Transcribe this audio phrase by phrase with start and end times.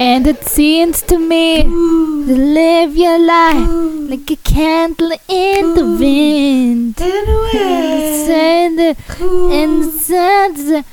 [0.00, 3.68] And it seems to me to live your life
[4.08, 7.00] like a candle in the wind.
[8.30, 8.96] And the
[9.50, 10.84] and the sun's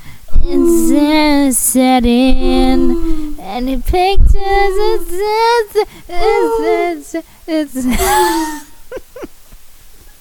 [0.43, 3.35] and sun setting.
[3.39, 5.75] And it pictures it's,
[6.09, 7.15] it's,
[7.47, 8.64] it's, it's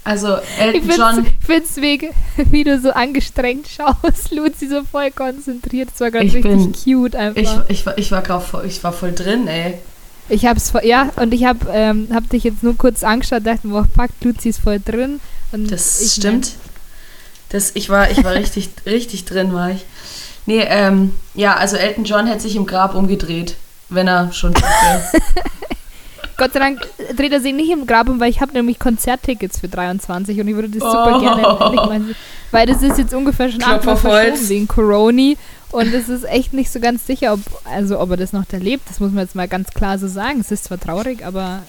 [0.04, 2.08] Also Ich Elton find's, John, ich find's mega,
[2.50, 5.88] wie du so angestrengt schaust, Luzi so voll konzentriert.
[5.92, 7.64] Das war gerade Ich richtig bin- cute einfach.
[7.68, 9.78] ich, ich, war- ich, war grad voll, ich war voll drin, ey.
[10.28, 13.66] Ich hab's voll, ja, und ich hab, ähm, hab dich jetzt nur kurz angeschaut, dachte
[13.66, 15.20] mir, oh fuck, Luzi ist voll drin.
[15.52, 16.52] Das ich stimmt.
[17.50, 19.84] Das, ich war, ich war richtig, richtig drin, war ich.
[20.46, 23.56] Nee, ähm, ja, also Elton John hätte sich im Grab umgedreht,
[23.88, 24.52] wenn er schon.
[26.36, 26.80] Gott sei Dank
[27.16, 30.48] dreht er sich nicht im Grab um, weil ich habe nämlich Konzerttickets für 23 und
[30.48, 31.20] ich würde das super Oh.
[31.20, 32.14] gerne sehen.
[32.50, 33.84] Weil das ist jetzt ungefähr schon Holz.
[33.84, 35.36] verschoben wegen Coroni
[35.70, 38.84] und es ist echt nicht so ganz sicher, ob, also ob er das noch erlebt.
[38.88, 40.40] Das muss man jetzt mal ganz klar so sagen.
[40.40, 41.62] Es ist zwar traurig, aber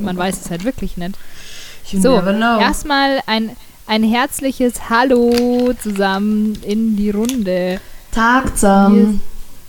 [0.00, 1.16] man weiß es halt wirklich nicht.
[1.90, 7.80] You So, erstmal ein, ein herzliches Hallo zusammen in die Runde.
[8.12, 9.20] Tagsam.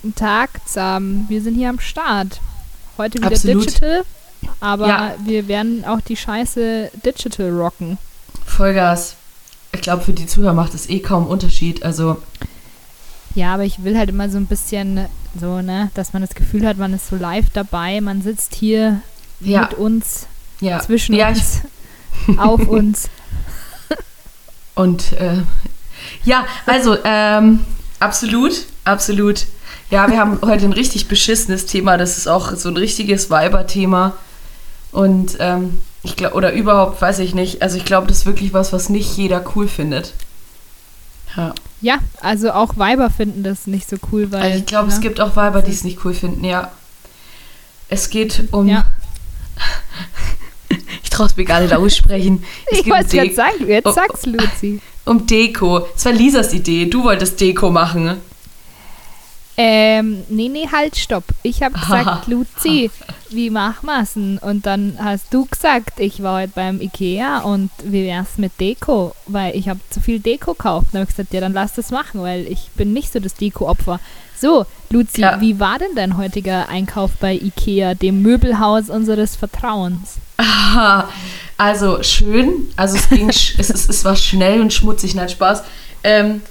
[0.02, 1.26] Guten Tag zusammen.
[1.30, 2.40] Wir sind hier am Start.
[2.98, 3.66] Heute wieder Absolut.
[3.68, 4.04] Digital,
[4.60, 5.14] aber Ja.
[5.24, 7.98] wir werden auch die Scheiße Digital rocken.
[8.46, 9.16] Vollgas.
[9.72, 11.84] Ich glaube, für die Zuhörer macht es eh kaum Unterschied.
[11.84, 12.18] Also,
[13.36, 15.06] Ja, aber ich will halt immer so ein bisschen
[15.40, 19.02] so, ne, dass man das Gefühl hat, man ist so live dabei, man sitzt hier
[19.40, 20.26] ja, mit uns,
[20.60, 20.80] ja.
[20.80, 21.62] zwischen ja, uns,
[22.38, 23.10] auf uns.
[24.76, 25.44] Und äh,
[26.24, 27.60] ja, also ähm,
[28.00, 29.46] absolut, absolut.
[29.92, 31.98] Ja, wir haben heute ein richtig beschissenes Thema.
[31.98, 34.14] Das ist auch so ein richtiges Weiber-Thema.
[34.92, 37.62] Und ähm, ich glaube, oder überhaupt, weiß ich nicht.
[37.62, 40.14] Also ich glaube, das ist wirklich was, was nicht jeder cool findet.
[41.36, 41.54] Ja.
[41.82, 44.42] Ja, also auch Weiber finden das nicht so cool, weil.
[44.42, 46.72] Also ich glaube, ne, es gibt auch Weiber, die es nicht cool finden, ja.
[47.88, 48.68] Es geht um.
[48.68, 48.86] Ja.
[51.04, 52.44] ich traue es mir gar nicht aussprechen.
[52.72, 54.82] Es Ich um wollte gerade De- sagen, jetzt Oh, sag's, Luzi.
[55.06, 55.88] um Deko.
[55.96, 56.86] Es war Lisas Idee.
[56.86, 58.18] Du wolltest Deko machen.
[59.62, 61.26] Ähm, nee, nee, halt, stopp.
[61.44, 62.90] Ich habe gesagt, Luzi,
[63.30, 64.38] wie machen wir's denn?
[64.38, 69.14] Und dann hast du gesagt, ich war heute beim Ikea und wie wär's mit Deko?
[69.28, 70.88] Weil ich habe zu viel Deko gekauft.
[70.94, 73.36] Dann habe ich gesagt, ja, dann lass das machen, weil ich bin nicht so das
[73.36, 74.00] Deko-Opfer.
[74.40, 75.42] So, Luzi, Ja.
[75.42, 80.16] wie war denn dein heutiger Einkauf bei Ikea, dem Möbelhaus unseres Vertrauens?
[80.38, 81.10] Aha,
[81.58, 82.70] also schön.
[82.78, 85.64] Also es ging, es, es, es war schnell und schmutzig, nein, Spaß.
[86.06, 86.42] Ähm,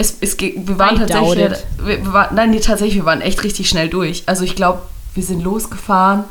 [0.00, 3.44] es, es, wir waren I tatsächlich, wir, wir waren, nein, nee, tatsächlich, wir waren echt
[3.44, 4.22] richtig schnell durch.
[4.26, 4.80] Also ich glaube,
[5.14, 6.24] wir sind losgefahren,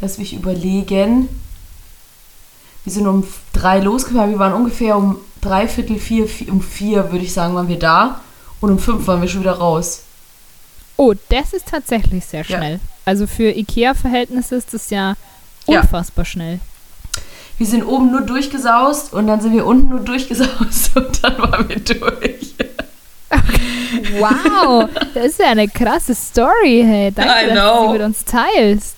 [0.00, 1.28] dass wir überlegen.
[2.84, 7.12] Wir sind um drei losgefahren, wir waren ungefähr um drei Viertel, vier, vier um vier,
[7.12, 8.20] würde ich sagen, waren wir da.
[8.60, 10.02] Und um fünf waren wir schon wieder raus.
[10.96, 12.56] Oh, das ist tatsächlich sehr Ja.
[12.56, 12.80] schnell.
[13.04, 15.14] Also für Ikea-Verhältnisse ist das ja
[15.66, 15.80] Ja.
[15.80, 16.60] unfassbar schnell.
[17.58, 21.68] Wir sind oben nur durchgesaust und dann sind wir unten nur durchgesaust und dann waren
[21.68, 22.54] wir durch.
[24.18, 27.12] Wow, das ist ja eine krasse Story, hey.
[27.12, 28.96] Danke, I dass du sie mit uns teilst.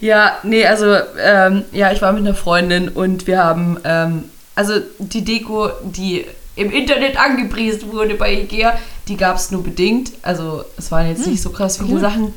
[0.00, 4.74] Ja, nee, also, ähm, ja, ich war mit einer Freundin und wir haben, ähm, also
[4.98, 6.24] die Deko, die
[6.56, 8.78] im Internet angepriesen wurde bei Ikea,
[9.08, 10.12] die gab es nur bedingt.
[10.22, 12.00] Also es waren jetzt nicht so krass viele cool.
[12.00, 12.34] Sachen.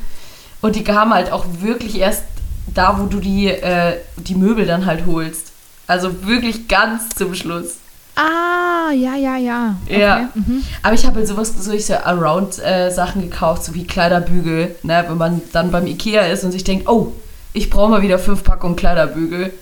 [0.60, 2.24] Und die kamen halt auch wirklich erst
[2.72, 5.52] da, wo du die, äh, die Möbel dann halt holst.
[5.86, 7.76] Also wirklich ganz zum Schluss.
[8.16, 9.76] Ah, ja, ja, ja.
[9.86, 10.00] Okay.
[10.00, 10.28] Ja.
[10.34, 10.64] Mhm.
[10.82, 15.70] Aber ich habe halt sowas, solche Around-Sachen gekauft, so wie Kleiderbügel, ne, wenn man dann
[15.72, 17.12] beim Ikea ist und sich denkt, oh,
[17.52, 19.52] ich brauche mal wieder fünf Packungen Kleiderbügel.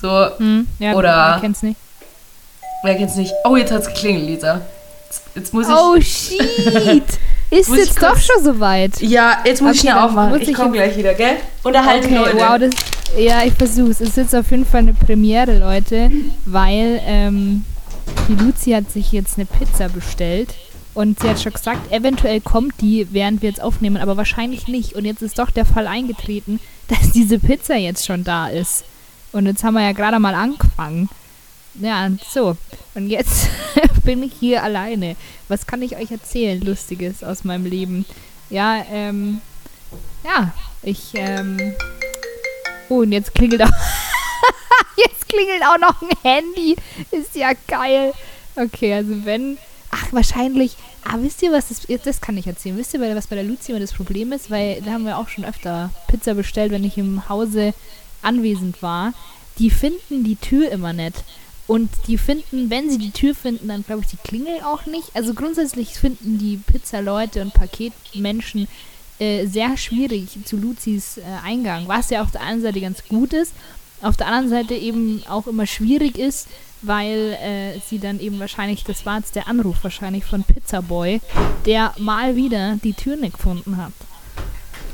[0.00, 0.08] So,
[0.38, 1.78] Hm, ja, Oder- Ich kenn's nicht.
[2.82, 3.32] wer kennt's nicht?
[3.44, 4.60] Oh, jetzt hat's geklingelt, Lisa.
[5.08, 5.74] Jetzt, jetzt muss ich.
[5.74, 7.04] Oh, shit.
[7.50, 9.00] Ist Muss ich jetzt doch schon soweit.
[9.02, 10.40] Ja, jetzt muss ich Okay, schnell dann aufmachen.
[10.40, 11.36] Ich ich komme gleich wieder, gell?
[11.64, 12.36] Unterhalte Okay, Leute.
[12.36, 12.70] wow, das,
[13.18, 14.00] ja, ich versuch's.
[14.00, 16.10] Es ist jetzt auf jeden Fall eine Premiere, Leute,
[16.44, 17.64] weil ähm,
[18.28, 20.54] die Luzi hat sich jetzt eine Pizza bestellt
[20.94, 24.94] und sie hat schon gesagt, eventuell kommt die, während wir jetzt aufnehmen, aber wahrscheinlich nicht.
[24.94, 28.84] Und jetzt ist doch der Fall eingetreten, dass diese Pizza jetzt schon da ist.
[29.32, 31.08] Und jetzt haben wir ja gerade mal angefangen.
[31.74, 32.56] Ja, so.
[32.94, 33.48] Und jetzt
[34.04, 35.16] bin ich hier alleine.
[35.48, 38.04] Was kann ich euch erzählen, Lustiges aus meinem Leben?
[38.48, 39.40] Ja, ähm,
[40.24, 40.52] ja,
[40.82, 41.74] ich, ähm,
[42.88, 43.68] oh, und jetzt klingelt auch,
[44.96, 46.76] jetzt klingelt auch noch ein Handy.
[47.10, 48.12] Ist ja geil.
[48.56, 49.56] Okay, also wenn,
[49.90, 52.76] ach, wahrscheinlich, ah, wisst ihr, was das, das kann ich erzählen.
[52.76, 54.50] Wisst ihr, was bei der Luzi immer das Problem ist?
[54.50, 57.74] Weil da haben wir auch schon öfter Pizza bestellt, wenn ich im Hause
[58.22, 59.12] anwesend war.
[59.58, 61.24] Die finden die Tür immer nicht.
[61.70, 65.14] Und die finden, wenn sie die Tür finden, dann glaube ich die Klingel auch nicht.
[65.14, 68.66] Also grundsätzlich finden die Pizza-Leute und Paketmenschen
[69.20, 73.32] äh, sehr schwierig zu Luzis äh, Eingang, was ja auf der einen Seite ganz gut
[73.32, 73.52] ist,
[74.02, 76.48] auf der anderen Seite eben auch immer schwierig ist,
[76.82, 81.20] weil äh, sie dann eben wahrscheinlich, das war jetzt der Anruf wahrscheinlich von Pizzaboy,
[81.66, 83.92] der mal wieder die Tür nicht gefunden hat.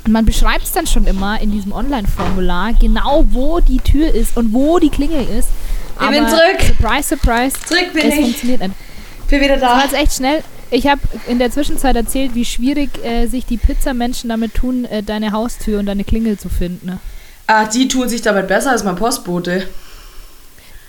[0.04, 4.36] Und man beschreibt es dann schon immer in diesem Online-Formular, genau wo die Tür ist
[4.36, 5.48] und wo die Klingel ist.
[6.00, 6.60] Ich bin zurück.
[6.66, 7.56] Surprise, surprise.
[7.66, 8.20] Zurück bin es ich.
[8.20, 8.74] funktioniert nicht.
[9.28, 9.82] Bin wieder Das war da.
[9.84, 10.42] jetzt echt schnell.
[10.70, 15.02] Ich habe in der Zwischenzeit erzählt, wie schwierig äh, sich die Pizzamenschen damit tun, äh,
[15.02, 16.86] deine Haustür und deine Klingel zu finden.
[16.86, 16.98] Ne?
[17.46, 19.68] Ah, die tun sich damit besser als mein Postbote.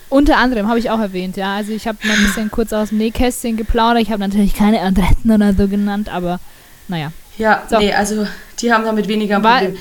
[0.09, 1.55] Unter anderem habe ich auch erwähnt, ja.
[1.55, 4.01] Also ich habe mal ein bisschen kurz aus dem Nähkästchen geplaudert.
[4.01, 6.39] Ich habe natürlich keine Adressen oder so genannt, aber
[6.87, 7.11] naja.
[7.37, 7.77] Ja, So.
[7.77, 8.25] nee, also
[8.59, 9.73] die haben damit weniger ein Problem.
[9.73, 9.79] war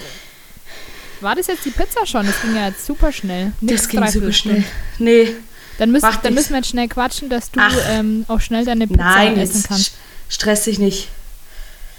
[1.34, 2.26] das jetzt die Pizza schon?
[2.26, 3.52] Das ging ja jetzt super schnell.
[3.60, 4.64] Das Nix ging super schnell.
[4.98, 5.28] Nee,
[5.78, 6.34] Dann, müssen, dann nichts.
[6.34, 7.60] müssen wir jetzt schnell quatschen, dass du
[7.90, 9.88] ähm, auch schnell deine Pizza nein, essen kannst.
[9.88, 9.94] st-
[10.28, 11.08] stress dich nicht.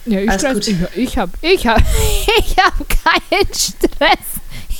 [0.05, 0.67] Ja, ich, alles stress, gut.
[0.67, 1.79] ich, ich habe ich hab,
[2.39, 4.19] ich hab keinen Stress.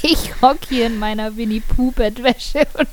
[0.03, 2.87] Ich hock hier in meiner Winnie Pooh Bettwäsche und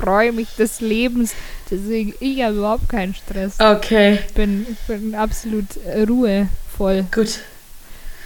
[0.00, 1.32] freue mich des Lebens.
[1.70, 3.52] Deswegen, ich habe überhaupt keinen Stress.
[3.60, 7.04] Okay, Ich bin, ich bin absolut äh, ruhevoll.
[7.14, 7.40] gut.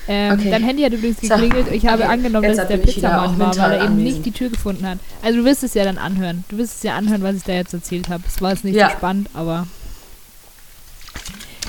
[0.09, 0.51] Ähm, Okay.
[0.51, 1.67] Dein Handy hat übrigens So, geklingelt.
[1.73, 2.13] Ich habe okay.
[2.13, 4.05] angenommen, Jetzt dass es der Pizzamann war, weil er eben anwesend.
[4.05, 4.99] nicht die Tür gefunden hat.
[5.23, 6.45] Also du wirst es ja dann anhören.
[6.49, 8.25] Du wirst es ja anhören, was ich da jetzt erzählt habe.
[8.27, 8.91] Es war jetzt nicht Ja.
[8.91, 9.67] so spannend, aber...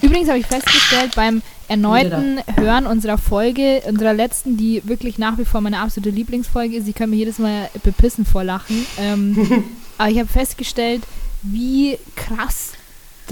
[0.02, 5.46] Übrigens habe ich festgestellt, beim erneuten Hören unserer Folge, unserer letzten, die wirklich nach wie
[5.46, 9.64] vor meine absolute Lieblingsfolge ist, ich kann mir jedes Mal bepissen vor Lachen, ähm,
[9.98, 11.04] aber ich habe festgestellt,
[11.42, 12.74] wie krass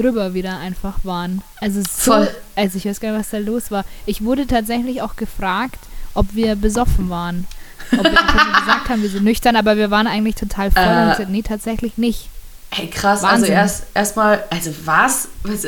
[0.02, 1.42] drüber wir da einfach waren.
[1.60, 2.30] Also so, Voll.
[2.56, 3.86] also ich weiß gar nicht, was da los war.
[4.06, 5.80] Ich wurde tatsächlich auch gefragt,
[6.14, 7.48] ob wir besoffen waren.
[7.94, 11.06] Ob wir gesagt haben, wir sind nüchtern, aber wir waren eigentlich total voll und Äh.
[11.06, 12.30] ich gesagt, nee, tatsächlich nicht.
[12.70, 13.22] Hey, krass.
[13.22, 13.44] Wahnsinn.
[13.44, 15.28] Also erst erstmal, also was?
[15.44, 15.66] was?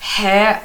[0.00, 0.56] Hä?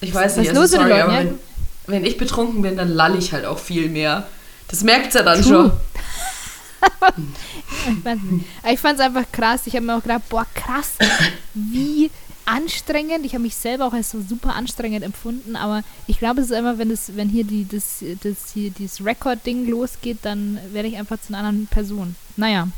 [0.00, 1.38] Ich weiß Was nicht, ist also los sorry, Leuten, aber wenn,
[1.86, 4.26] wenn ich betrunken bin, dann lalle ich halt auch viel mehr.
[4.68, 5.50] Das merkt ja dann True.
[5.50, 5.72] schon.
[8.70, 9.62] Ich fand es einfach krass.
[9.66, 10.92] Ich habe mir auch gedacht, boah, krass,
[11.54, 12.10] wie
[12.46, 13.24] anstrengend.
[13.24, 16.56] Ich habe mich selber auch als so super anstrengend empfunden, aber ich glaube, es ist
[16.58, 20.96] immer, wenn es, wenn hier die, das, das hier dieses Record-Ding losgeht, dann werde ich
[20.96, 22.16] einfach zu einer anderen Person.
[22.36, 22.68] Naja.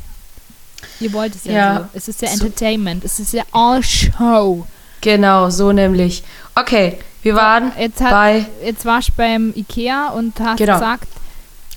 [0.99, 1.77] Ihr wollt es ja, Ja.
[1.79, 1.85] so.
[1.93, 3.03] Es ist ja So- Entertainment.
[3.03, 4.65] Es ist ja all Show.
[5.01, 6.23] Genau, so nämlich.
[6.55, 8.45] Okay, wir waren Jetzt, hat, bei.
[8.63, 10.73] jetzt warst du beim Ikea und hast Genau.
[10.73, 11.07] gesagt,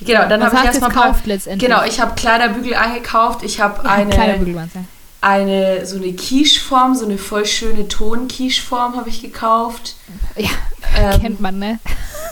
[0.01, 1.69] Genau, dann habe ich erstmal gekauft letztendlich?
[1.69, 3.43] Genau, ich habe Kleiderbügel eingekauft.
[3.43, 4.85] Ich habe eine, Bügel waren's, ja.
[5.21, 9.97] Eine so eine Quiche-Form, so eine voll schöne Ton-Quiche-Form habe ich gekauft.
[10.37, 10.49] Ja,
[10.97, 11.79] Ähm, kennt man, ne?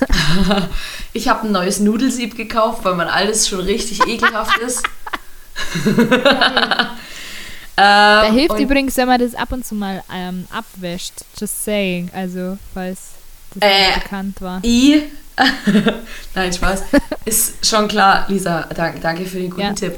[1.12, 4.82] Ich habe ein neues Nudelsieb gekauft, weil mein altes schon richtig ekelhaft ist.
[7.78, 11.12] Da ähm, hilft und- übrigens, wenn man das ab und zu mal ähm, abwäscht.
[11.38, 12.10] Just saying.
[12.14, 13.10] Also, falls
[13.54, 14.64] das Äh, nicht bekannt war.
[14.64, 15.02] I.
[16.34, 16.84] Nein, Spaß.
[17.26, 18.62] Ist schon klar, Lisa.
[18.74, 19.72] Danke, danke für den guten Ja.
[19.74, 19.94] Tipp.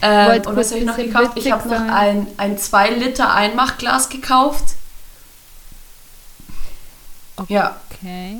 [0.00, 1.32] Ähm, und was habe ich noch gekauft?
[1.36, 4.74] Ich habe noch ein, ein 2 Liter Einmachglas gekauft.
[7.48, 8.38] Ja, Okay.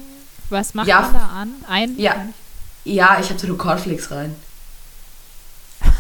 [0.50, 1.00] Was macht Ja.
[1.02, 1.50] man da an?
[1.68, 1.98] Ein?
[1.98, 2.26] Ja.
[2.84, 4.34] ja, ich habe so nur Cornflakes rein.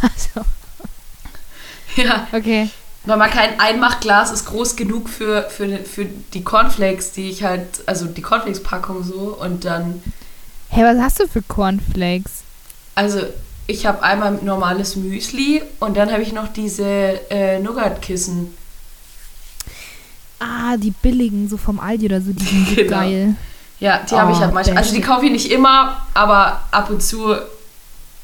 [0.00, 0.46] Also,
[1.96, 2.70] Ja, okay.
[3.04, 7.82] weil man kein Einmachglas ist groß genug für, für, für die Cornflakes, die ich halt,
[7.86, 10.02] also die Cornflakes-Packung so und dann
[10.70, 12.42] Hey, was hast du für Cornflakes?
[12.94, 13.22] Also,
[13.68, 16.84] ich habe einmal normales Müsli und dann habe ich noch diese
[17.30, 18.52] äh, Nougat-Kissen.
[20.40, 22.90] Ah, die billigen, so vom Aldi oder so, die sind Genau.
[22.90, 23.34] geil.
[23.80, 24.78] Ja, die habe ich Oh, halt manchmal.
[24.78, 27.34] Also, die kaufe ich nicht immer, aber ab und zu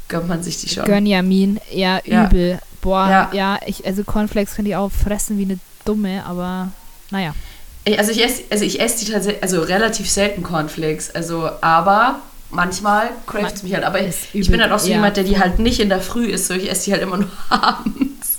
[0.08, 0.84] gönnt man sich die schon.
[0.84, 2.24] Gönjamin, ja, Ja.
[2.26, 2.58] übel.
[2.80, 3.58] Boah, ja, Ja.
[3.66, 6.70] ich, also Cornflakes könnte ich auch fressen wie eine Dumme, aber
[7.10, 7.34] naja.
[7.98, 11.14] Also, ich esse also ich esse die tatsächlich, also relativ selten Cornflakes.
[11.14, 12.20] Also, aber
[12.54, 13.84] manchmal craves mich halt.
[13.84, 14.62] Aber ich, Ist ich bin übel.
[14.62, 16.70] halt auch so Ja, jemand, der die halt nicht in der Früh isst, so ich
[16.70, 18.38] esse die halt immer nur abends.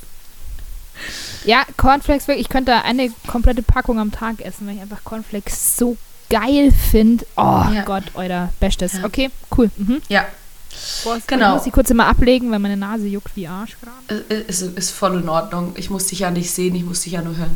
[1.44, 5.04] Ja, Cornflakes, wirklich, ich könnte da eine komplette Packung am Tag essen, weil ich einfach
[5.04, 5.96] Cornflakes so
[6.30, 7.26] geil finde.
[7.38, 7.84] Oh Ja.
[7.86, 8.94] Gott, euer Bestes.
[8.94, 9.06] Ja.
[9.06, 9.70] Okay, cool.
[9.78, 10.02] Mhm.
[10.10, 10.26] Ja,
[11.06, 11.54] Boah, ich Genau.
[11.54, 14.22] muss die kurz immer ablegen, weil meine Nase juckt wie Arsch gerade.
[14.48, 15.74] ist, ist voll in Ordnung.
[15.78, 17.56] Ich muss dich ja nicht sehen, ich muss dich ja nur hören.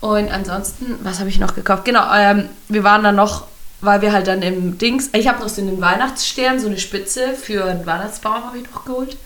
[0.00, 1.84] Und ansonsten, was habe ich noch gekauft?
[1.84, 3.46] Genau, ähm, wir waren dann noch,
[3.82, 7.34] weil wir halt dann im Dings, ich habe noch so einen Weihnachtsstern, so eine Spitze
[7.34, 9.16] für einen Weihnachtsbaum habe ich noch geholt.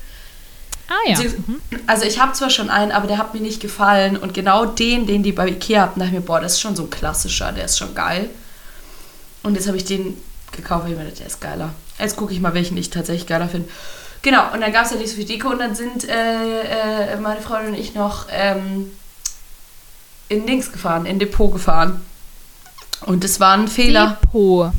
[0.89, 1.19] Ah ja.
[1.21, 1.61] Mhm.
[1.87, 4.17] Also ich habe zwar schon einen, aber der hat mir nicht gefallen.
[4.17, 6.75] Und genau den, den die bei Ikea hatten, dachte ich mir, boah, das ist schon
[6.75, 8.31] so ein klassischer, der ist schon geil.
[9.43, 10.17] Und jetzt habe ich den
[10.53, 11.75] gekauft, weil ich mir dachte, der ist geiler.
[11.99, 13.69] Jetzt gucke ich mal, welchen ich tatsächlich geiler finde.
[14.23, 17.17] Genau, und dann gab es ja nicht so viel Deko und dann sind äh, äh,
[17.17, 18.91] meine Freundin und ich noch ähm,
[20.29, 22.01] in Dings gefahren, in Depot gefahren.
[23.03, 24.19] Und das war ein Fehler.
[24.23, 24.73] Depot.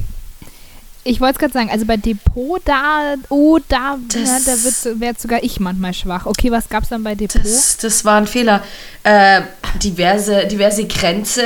[1.03, 5.15] Ich wollte es gerade sagen, also bei Depot, da, oh, da, Das- da wird wäre
[5.17, 6.25] sogar ich manchmal schwach.
[6.25, 7.41] Okay, was gab's dann bei Depot?
[7.45, 8.61] Das, das war ein Fehler.
[9.03, 9.41] Äh,
[9.81, 11.43] diverse, diverse Grenze,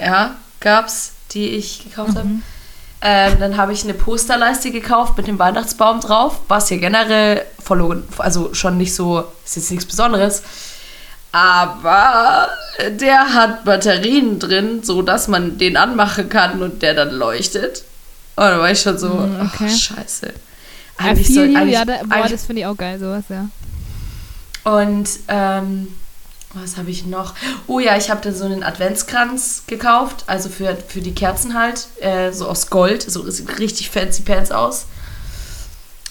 [0.00, 2.28] ja, gab's, die ich gekauft habe.
[3.06, 8.04] Ähm, dann habe ich eine Posterleiste gekauft mit dem Weihnachtsbaum drauf, was ja generell verloren,
[8.18, 10.42] also schon nicht so, ist jetzt nichts Besonderes.
[11.34, 12.48] Aber
[12.90, 17.82] der hat Batterien drin, so dass man den anmachen kann und der dann leuchtet.
[18.36, 19.68] Und da war ich schon so, Mm, okay.
[19.68, 20.32] ach, scheiße.
[20.96, 23.48] Eigentlich feel soll- eigentlich- ja, da, boah, das finde ich auch geil, sowas, ja.
[24.62, 25.88] Und ähm,
[26.52, 27.34] was habe ich noch?
[27.66, 31.88] Oh ja, ich habe dann so einen Adventskranz gekauft, also für, für die Kerzen halt,
[32.00, 34.86] äh, so aus Gold, so sieht richtig fancy pants aus.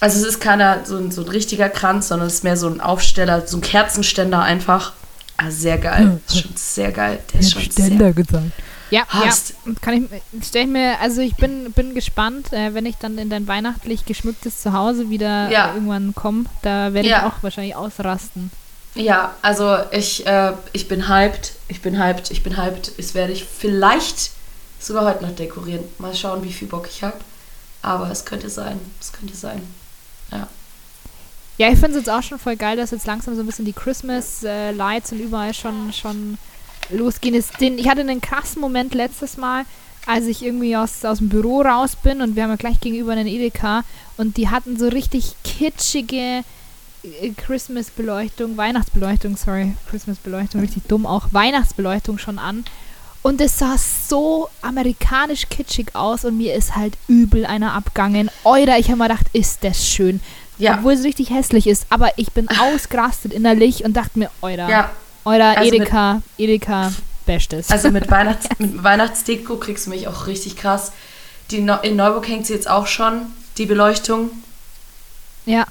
[0.02, 2.68] Also es ist keiner so ein, so ein richtiger Kranz, sondern es ist mehr so
[2.68, 4.92] ein Aufsteller, so ein Kerzenständer einfach.
[5.46, 6.20] Ah, sehr geil.
[6.28, 7.20] Ist schon sehr geil.
[7.34, 8.44] Der ist schon sehr gesagt.
[8.90, 9.56] Ja, Hast.
[9.66, 13.18] ja, kann ich, stell ich mir, also ich bin, bin gespannt, äh, wenn ich dann
[13.18, 15.72] in dein weihnachtlich geschmücktes Zuhause wieder Ja.
[15.72, 17.28] äh, irgendwann komme, da werde ich Ja.
[17.28, 18.52] auch wahrscheinlich ausrasten.
[18.96, 21.54] Ja, also ich, äh, ich bin hyped.
[21.68, 22.30] Ich bin hyped.
[22.30, 22.92] Ich bin hyped.
[23.00, 24.30] Das werde ich vielleicht
[24.80, 25.84] sogar heute noch dekorieren.
[25.98, 27.18] Mal schauen, wie viel Bock ich habe.
[27.82, 28.80] Aber es könnte sein.
[29.02, 29.64] Es könnte sein.
[30.32, 30.48] Ja,
[31.58, 33.74] ich finde es jetzt auch schon voll geil, dass jetzt langsam so ein bisschen die
[33.74, 36.38] Christmas-Lights und überall schon, schon
[36.90, 37.36] losgehen.
[37.36, 39.66] Es, den, ich hatte einen krassen Moment letztes Mal,
[40.06, 43.14] als ich irgendwie aus, aus dem Büro raus bin und wir haben ja gleich gegenüber
[43.14, 43.84] einen Edeka
[44.18, 46.44] und die hatten so richtig kitschige
[47.04, 52.66] äh, Christmas-Beleuchtung, Weihnachtsbeleuchtung, sorry, Christmas-Beleuchtung, richtig dumm auch, Weihnachtsbeleuchtung schon an.
[53.22, 58.30] Und es sah so amerikanisch kitschig aus und mir ist halt übel einer abgangen.
[58.44, 60.20] Euer, ich habe mir gedacht, ist das schön.
[60.64, 60.76] Ja.
[60.78, 64.90] Obwohl es richtig hässlich ist, aber ich bin ausgerastet innerlich und dachte mir, euer, Ja,
[65.26, 66.92] euer also mit- Edeka, Edeka,
[67.26, 67.70] bestes.
[67.70, 70.92] also mit, Weihnachts mit Weihnachtsdeko kriegst du mich auch richtig krass.
[71.52, 73.22] Die Neu in Neuburg hängt sie jetzt auch schon,
[73.58, 74.30] die Beleuchtung.
[75.46, 75.66] ja,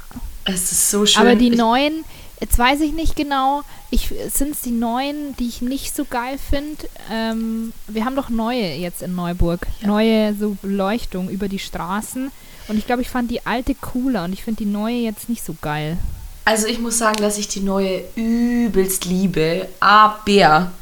[0.44, 1.22] Es ist so schön.
[1.22, 2.04] aber die ich, neuen,
[2.42, 6.88] jetzt weiß ich nicht genau, sind es die neuen, die ich nicht so geil finde.
[7.10, 9.86] Ähm, wir haben doch neue jetzt in Neuburg, Ja.
[9.86, 12.32] neue so Beleuchtung über die Straßen
[12.68, 15.44] und ich glaube, ich fand die alte cooler und ich finde die neue jetzt nicht
[15.44, 15.96] so geil.
[16.44, 19.68] Also ich muss sagen, dass ich die neue übelst liebe.
[19.78, 20.72] Aber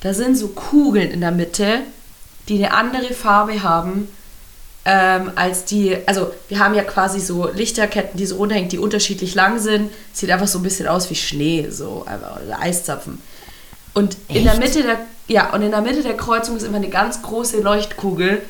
[0.00, 1.80] da sind so Kugeln in der Mitte,
[2.48, 4.08] die eine andere Farbe haben
[4.84, 5.96] ähm, als die.
[6.06, 9.90] Also wir haben ja quasi so Lichterketten, die so runterhängen, die unterschiedlich lang sind.
[10.12, 13.20] Sieht einfach so ein bisschen aus wie Schnee, so oder Eiszapfen.
[13.92, 14.62] Und in der Echt?
[14.62, 14.98] Mitte der
[15.30, 18.42] ja und in der Mitte der Kreuzung ist immer eine ganz große Leuchtkugel,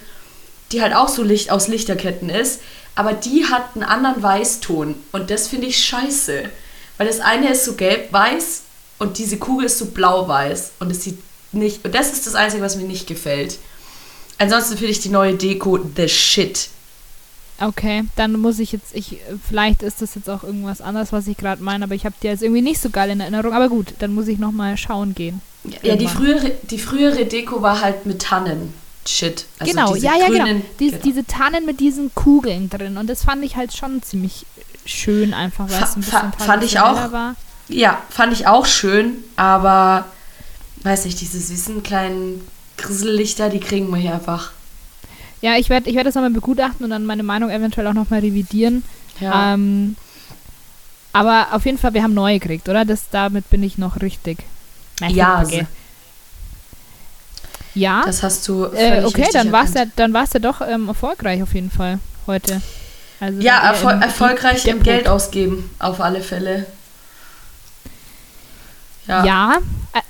[0.73, 2.61] die halt auch so Licht aus Lichterketten ist,
[2.95, 6.45] aber die hat einen anderen Weißton und das finde ich scheiße,
[6.97, 8.63] weil das eine ist so gelb-weiß
[8.99, 11.19] und diese Kugel ist so blau-weiß und es sieht
[11.53, 13.59] nicht und das ist das einzige, was mir nicht gefällt.
[14.41, 16.69] Ansonsten finde ich die neue Deko the shit.
[17.61, 21.37] Okay, dann muss ich jetzt, ich, vielleicht ist das jetzt auch irgendwas anderes, was ich
[21.37, 23.53] gerade meine, aber ich habe die jetzt irgendwie nicht so geil in Erinnerung.
[23.53, 25.43] Aber gut, dann muss ich nochmal schauen gehen.
[25.65, 26.17] Ja, die Irgendwann.
[26.17, 28.73] frühere, die frühere Deko war halt mit Tannen.
[29.07, 29.45] Shit.
[29.59, 30.45] Also genau, ja, ja, genau.
[30.45, 31.03] grünen- Dies, genau.
[31.05, 32.97] Diese Tannen mit diesen Kugeln drin.
[32.97, 34.47] Und das fand ich halt schon ziemlich
[34.87, 37.13] schön, einfach weil es ein bisschen fand ich auch.
[37.13, 37.37] war.
[37.69, 40.07] Ja, fand ich auch schön, aber
[40.83, 42.47] weiß nicht, diese süßen kleinen
[42.81, 44.51] Grissellichter, die kriegen wir hier einfach.
[45.41, 48.21] Ja, ich werde ich werd das nochmal begutachten und dann meine Meinung eventuell auch nochmal
[48.21, 48.83] revidieren.
[49.21, 49.55] Ja.
[49.55, 49.97] Ähm,
[51.13, 52.85] aber auf jeden Fall, wir haben neue gekriegt, oder?
[52.85, 54.39] Das, damit bin ich noch richtig.
[55.01, 55.67] Nein, Ja, okay.
[57.75, 58.65] Ja, das hast du.
[58.67, 62.01] äh, okay, dann war es ja, dann war's ja doch ähm, erfolgreich auf jeden Fall
[62.27, 62.61] heute.
[63.21, 64.83] Also Ja, erfol erfolgreich im.
[64.83, 66.67] Geld ausgeben, auf alle Fälle.
[69.11, 69.25] Ja.
[69.27, 69.59] Ja,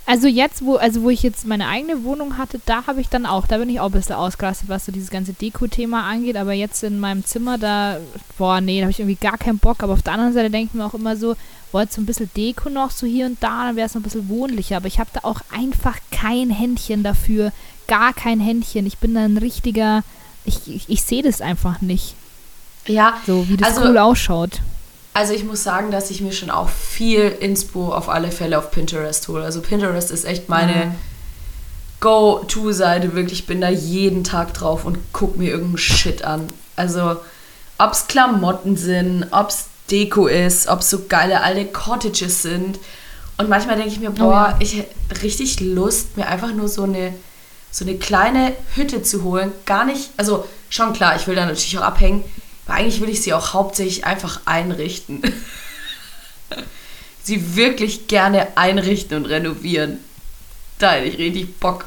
[0.06, 3.24] also jetzt, wo, also wo ich jetzt meine eigene Wohnung hatte, da habe ich dann
[3.26, 6.52] auch, da bin ich auch ein bisschen ausgerastet, was so dieses ganze Deko-Thema angeht, aber
[6.52, 7.96] jetzt in meinem Zimmer, da,
[8.36, 10.68] boah, nee, da habe ich irgendwie gar keinen Bock, aber auf der anderen Seite denke
[10.72, 11.34] ich mir auch immer so,
[11.72, 14.04] jetzt so ein bisschen Deko noch so hier und da, dann wäre es noch ein
[14.04, 17.52] bisschen wohnlicher, aber ich habe da auch einfach kein Händchen dafür,
[17.86, 20.02] gar kein Händchen, ich bin da ein richtiger,
[20.44, 22.14] ich, ich, ich sehe das einfach nicht,
[22.86, 24.60] ja, so wie das Also- cool ausschaut.
[25.12, 28.70] Also ich muss sagen, dass ich mir schon auch viel Inspo auf alle Fälle auf
[28.70, 29.44] Pinterest hole.
[29.44, 30.94] Also Pinterest ist echt meine Mhm.
[32.00, 33.14] Go-To-Seite.
[33.14, 36.46] Wirklich, ich bin da jeden Tag drauf und guck mir irgendeinen Shit an.
[36.76, 37.16] Also,
[37.78, 42.78] ob es Klamotten sind, ob es Deko ist, ob es so geile alte Cottages sind.
[43.36, 44.56] Und manchmal denke ich mir, boah, ja.
[44.60, 47.14] ich hätte richtig Lust, mir einfach nur so eine,
[47.70, 49.52] so eine kleine Hütte zu holen.
[49.66, 52.22] Gar nicht, also schon klar, ich will da natürlich auch abhängen,
[52.70, 55.22] aber eigentlich will ich sie auch hauptsächlich einfach einrichten.
[57.22, 59.98] sie wirklich gerne einrichten und renovieren.
[60.78, 61.86] Da hätte ich richtig Bock.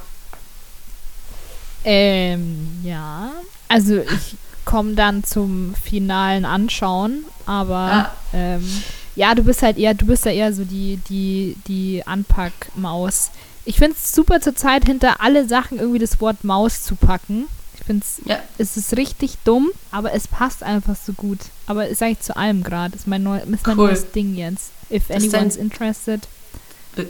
[1.86, 3.32] Ähm, ja.
[3.70, 4.36] Also ich
[4.66, 8.12] komme dann zum finalen Anschauen, aber Ah.
[8.34, 8.84] ähm,
[9.16, 13.32] ja, du bist halt eher, du bist ja eher so die, die, die Anpackmaus.
[13.66, 17.46] Ich finde es super zur Zeit hinter alle Sachen irgendwie das Wort Maus zu packen.
[17.84, 18.40] Ich finde es, Ja.
[18.58, 21.40] es ist richtig dumm, aber es passt einfach so gut.
[21.66, 22.96] Aber ist eigentlich zu allem gerade.
[22.96, 23.88] Ist mein, neu, ist mein Cool.
[23.88, 24.72] neues Ding jetzt.
[24.90, 26.22] If Das anyone's dein- interested.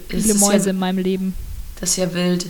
[0.09, 1.35] Viele Mäuse Ja, in meinem Leben.
[1.79, 2.47] das ist ja wild.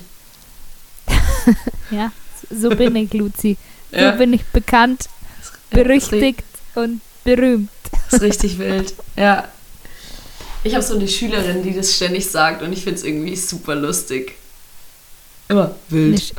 [1.91, 2.11] Ja,
[2.49, 3.57] so bin ich, Luzi.
[3.91, 4.11] So Ja.
[4.11, 5.09] bin ich bekannt,
[5.69, 6.43] berüchtigt
[6.75, 7.69] und berühmt.
[8.09, 8.93] Das ist richtig wild.
[9.17, 9.49] Ja.
[10.63, 13.75] Ich habe so eine Schülerin, die das ständig sagt und ich finde es irgendwie super
[13.75, 14.35] lustig.
[15.49, 16.11] Immer wild.
[16.13, 16.35] Nicht-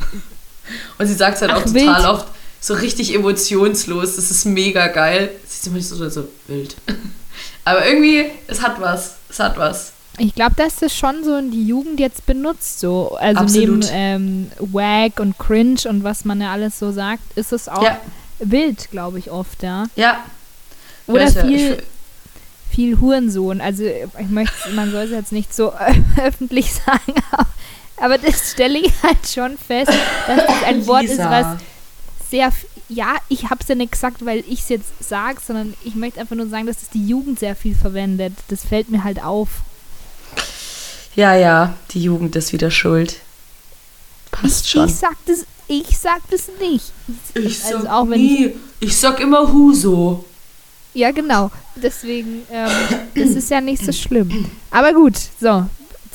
[0.97, 2.05] Und sie sagt es halt Ach, auch total wild.
[2.05, 2.27] oft
[2.61, 4.15] so richtig emotionslos.
[4.15, 5.29] Das ist mega geil.
[5.45, 6.75] Sie ist immer so, so wild.
[7.65, 9.15] Aber irgendwie, es hat was.
[9.29, 9.91] Es hat was.
[10.17, 13.15] Ich glaube, dass das schon so in die Jugend jetzt benutzt, so.
[13.19, 13.85] Also Absolut.
[13.85, 17.83] neben ähm, Wag und Cringe und was man ja alles so sagt, ist es auch
[17.83, 17.99] Ja,
[18.39, 19.85] wild, glaube ich, oft, ja.
[19.97, 20.23] ja.
[21.07, 21.83] Oder Welche- viel,
[22.71, 23.59] viel Hurensohn.
[23.59, 25.73] Also ich möchte, man soll es jetzt nicht so
[26.23, 27.47] öffentlich sagen, aber,
[27.97, 29.91] aber das stelle ich halt schon fest,
[30.27, 31.57] dass das ein Wort ist, was
[32.29, 32.51] sehr,
[32.89, 36.19] ja, ich habe es ja nicht gesagt, weil ich es jetzt sage, sondern ich möchte
[36.19, 38.33] einfach nur sagen, dass es die Jugend sehr viel verwendet.
[38.49, 39.49] Das fällt mir halt auf.
[41.15, 43.19] Ja, ja, die Jugend ist wieder schuld.
[44.31, 44.87] Passt ich, schon.
[44.87, 46.91] ich sag das, ich sag das nicht.
[47.35, 48.55] Ich also sag auch nie.
[48.79, 50.25] Ich sag immer Huso.
[50.93, 51.51] Ja, genau.
[51.75, 52.69] Deswegen, ähm,
[53.15, 54.49] das ist ja nicht so schlimm.
[54.71, 55.65] Aber gut, so,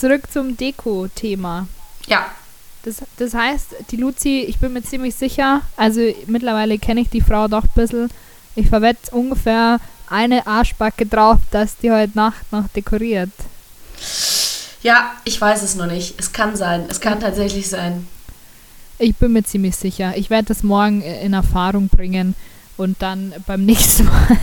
[0.00, 1.68] zurück zum Deko-Thema.
[2.06, 2.26] Ja,
[2.82, 7.20] Das, das heißt, die Luzi, ich bin mir ziemlich sicher, also mittlerweile kenne ich die
[7.20, 8.08] Frau doch ein bisschen.
[8.56, 9.78] Ich verwette ungefähr
[10.08, 13.30] eine Arschbacke drauf, dass die heute Nacht noch dekoriert.
[14.82, 16.14] ja, ich weiß es noch nicht.
[16.18, 16.86] Es kann sein.
[16.88, 18.08] Es kann tatsächlich sein.
[18.98, 20.16] Ich bin mir ziemlich sicher.
[20.16, 22.34] Ich werde das morgen äh, in Erfahrung bringen
[22.76, 24.38] und dann beim nächsten Mal.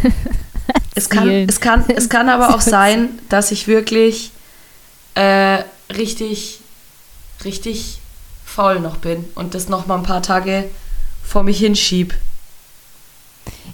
[0.96, 4.32] Es kann, es, kann, es kann aber auch sein, dass ich wirklich
[5.17, 6.60] äh, richtig,
[7.43, 7.99] richtig
[8.45, 10.69] faul noch bin und das noch mal ein paar Tage
[11.23, 12.13] vor mich hinschieb.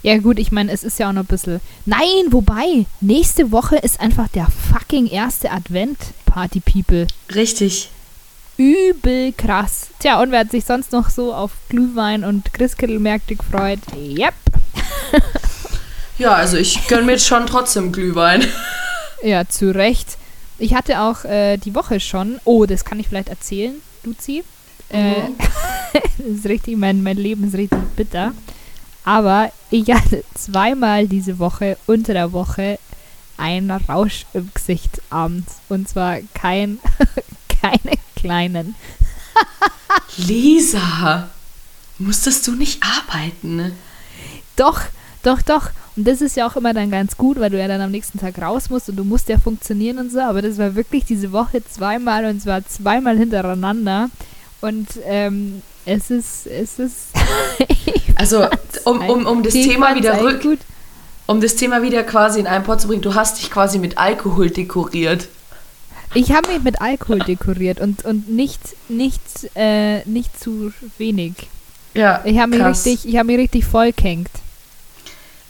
[0.02, 1.62] Ja gut, ich meine, es ist ja auch noch ein bisschen.
[1.86, 7.08] Nein, wobei, nächste Woche ist einfach der fucking erste Advent, Party People.
[7.34, 7.90] Richtig.
[8.58, 9.88] Übel krass.
[10.00, 13.80] Tja, und wer hat sich sonst noch so auf Glühwein und Christkindlmärkte gefreut?
[13.96, 14.34] Yep.
[16.20, 18.46] Ja, also ich gönn mir jetzt schon trotzdem Glühwein.
[19.24, 20.18] Ja, zu Recht.
[20.58, 22.40] Ich hatte auch äh, die Woche schon.
[22.44, 24.44] Oh, das kann ich vielleicht erzählen, Luzi.
[24.90, 25.14] Äh,
[25.94, 28.34] das ist richtig, mein, mein Leben ist richtig bitter.
[29.04, 32.80] Aber ich hatte zweimal diese Woche unter der Woche
[33.38, 35.56] einen Rausch im Gesicht abends.
[35.70, 36.80] Und zwar kein,
[37.62, 38.76] keine kleinen.
[40.18, 41.30] Lisa,
[42.00, 43.56] musstest du nicht arbeiten?
[43.56, 43.72] ne?
[44.56, 44.82] Doch,
[45.24, 45.72] doch, doch.
[45.96, 48.20] Und das ist ja auch immer dann ganz gut, weil du ja dann am nächsten
[48.20, 50.20] Tag raus musst und du musst ja funktionieren und so.
[50.22, 54.10] Aber das war wirklich diese Woche zweimal und zwar zweimal hintereinander.
[54.62, 57.08] Und ähm, es ist, es ist.
[58.16, 58.48] Also,
[58.86, 60.60] um, um, um das Thema wieder rück,
[61.26, 63.98] um das Thema wieder quasi in einen Pot zu bringen, du hast dich quasi mit
[63.98, 65.28] Alkohol dekoriert.
[66.14, 69.22] Ich habe mich mit Alkohol dekoriert und, und nicht, nicht,
[69.56, 71.34] äh, nicht zu wenig.
[71.96, 74.32] Ja, Ich habe mich richtig, ich habe mich richtig vollkenkt.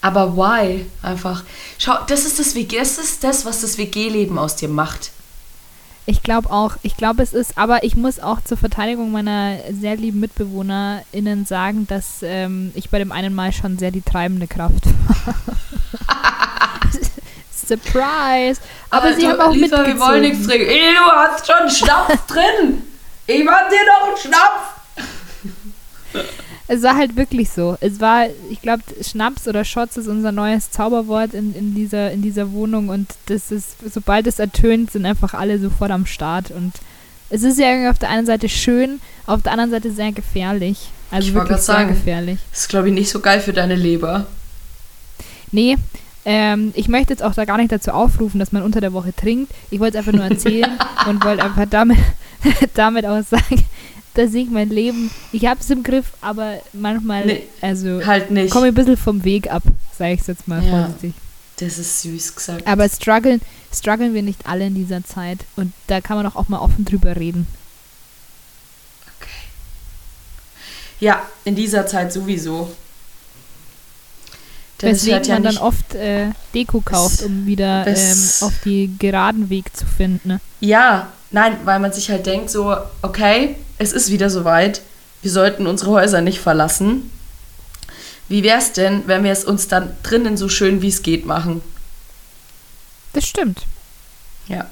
[0.03, 0.85] Aber why?
[1.01, 1.43] Einfach.
[1.79, 5.11] Schau, das ist das WG, das ist das, was das WG-Leben aus dir macht.
[6.05, 9.95] Ich glaube auch, ich glaube es ist, aber ich muss auch zur Verteidigung meiner sehr
[9.95, 14.85] lieben MitbewohnerInnen sagen, dass ähm, ich bei dem einen Mal schon sehr die treibende Kraft
[14.85, 15.35] war.
[17.65, 18.59] Surprise!
[18.89, 19.93] Aber sie haben auch Lisa, mitgezogen.
[19.93, 20.67] wir wollen nichts trinken.
[20.67, 22.83] Ey, du hast schon Schnaps drin.
[23.25, 24.67] Ich mach dir noch einen Schnaps.
[26.67, 27.77] Es war halt wirklich so.
[27.81, 32.21] Es war, ich glaube, Schnaps oder Shots ist unser neues Zauberwort in, in, dieser, in
[32.21, 36.73] dieser Wohnung und das ist, sobald es ertönt, sind einfach alle sofort am Start und
[37.29, 40.89] es ist ja irgendwie auf der einen Seite schön, auf der anderen Seite sehr gefährlich.
[41.11, 41.89] Also Ich wirklich sehr sagen.
[41.89, 42.39] gefährlich.
[42.51, 44.27] Das ist, glaube ich, nicht so geil für deine Leber.
[45.51, 45.77] Nee,
[46.25, 49.13] ähm, ich möchte jetzt auch da gar nicht dazu aufrufen, dass man unter der Woche
[49.15, 49.51] trinkt.
[49.71, 50.71] Ich wollte es einfach nur erzählen
[51.07, 51.97] und wollte einfach damit,
[52.73, 53.63] damit auch sagen,
[54.15, 58.51] dass ich mein Leben, ich habe es im Griff, aber manchmal, Nee, also Halt nicht.
[58.51, 59.63] komme ich ein bisschen vom Weg ab,
[59.97, 60.69] sage ich jetzt mal Ja.
[60.85, 61.13] vorsichtig.
[61.57, 62.67] Das ist süß gesagt.
[62.67, 63.39] Aber strugglen,
[63.73, 66.83] strugglen wir nicht alle in dieser Zeit und da kann man doch auch mal offen
[66.85, 67.47] drüber reden.
[70.99, 72.71] Ja, in dieser Zeit sowieso.
[74.85, 78.51] Es Weswegen ja man dann oft äh, Deko kauft, Es- um wieder ähm, es- auf
[78.65, 80.27] die geraden Weg zu finden.
[80.27, 80.39] Ne?
[80.59, 84.81] Ja, nein, weil man sich halt denkt so, okay, es ist wieder soweit.
[85.21, 87.11] Wir sollten unsere Häuser nicht verlassen.
[88.29, 91.25] wie wäre es denn, wenn wir es uns dann drinnen so schön wie es geht
[91.25, 91.61] machen?
[93.13, 93.59] Das stimmt.
[94.47, 94.65] Ja.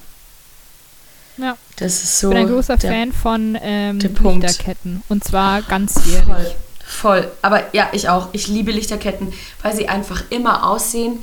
[1.37, 1.57] Ja.
[1.77, 2.29] Das ist so.
[2.29, 3.99] Ich bin ein großer der- Fan von ähm.
[3.99, 5.03] Lichterketten.
[5.09, 6.25] Und zwar ganzjährig.
[6.25, 6.51] Voll,
[6.85, 7.31] voll.
[7.41, 8.29] Aber ja, ich auch.
[8.33, 11.19] Ich liebe Lichterketten, weil sie einfach immer aussehen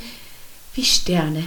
[0.75, 1.45] wie Sterne.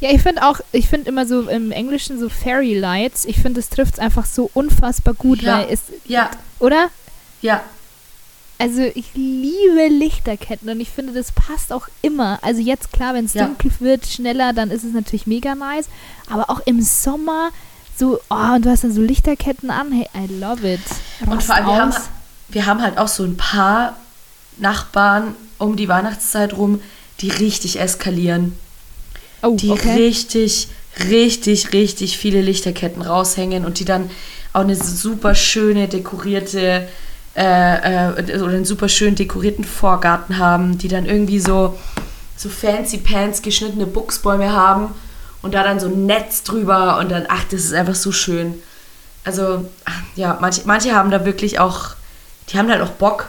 [0.00, 3.58] Ja, ich finde auch, ich finde immer so im Englischen so Fairy Lights, ich finde,
[3.60, 5.58] es trifft es einfach so unfassbar gut, Ja.
[5.58, 6.30] weil es, Ja,
[6.60, 6.88] oder?
[7.42, 7.62] ja.
[8.60, 12.40] Also ich liebe Lichterketten und ich finde, das passt auch immer.
[12.42, 13.44] Also jetzt klar, wenn es Ja.
[13.46, 15.86] dunkel wird, schneller, dann ist es natürlich mega nice.
[16.28, 17.50] Aber auch im Sommer
[17.96, 20.80] so, oh, und du hast dann so Lichterketten an, hey, I love it.
[21.20, 21.94] Und Rast vor allem, wir haben,
[22.48, 23.96] wir haben halt auch so ein paar
[24.56, 26.80] Nachbarn um die Weihnachtszeit rum,
[27.20, 28.56] die richtig eskalieren.
[29.42, 29.94] Oh, Die okay.
[29.94, 30.68] richtig,
[31.08, 34.10] richtig, richtig viele Lichterketten raushängen und die dann
[34.52, 36.88] auch eine super schöne dekorierte
[37.36, 41.78] äh, äh, oder einen super schön dekorierten Vorgarten haben, die dann irgendwie so,
[42.36, 44.94] so fancy pants geschnittene Buchsbäume haben
[45.42, 48.60] und da dann so ein Netz drüber und dann, ach, das ist einfach so schön.
[49.24, 49.66] Also,
[50.16, 51.90] ja, manche, manche haben da wirklich auch,
[52.48, 53.26] die haben halt auch Bock.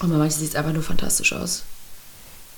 [0.00, 1.62] Und bei manchen sieht es einfach nur fantastisch aus.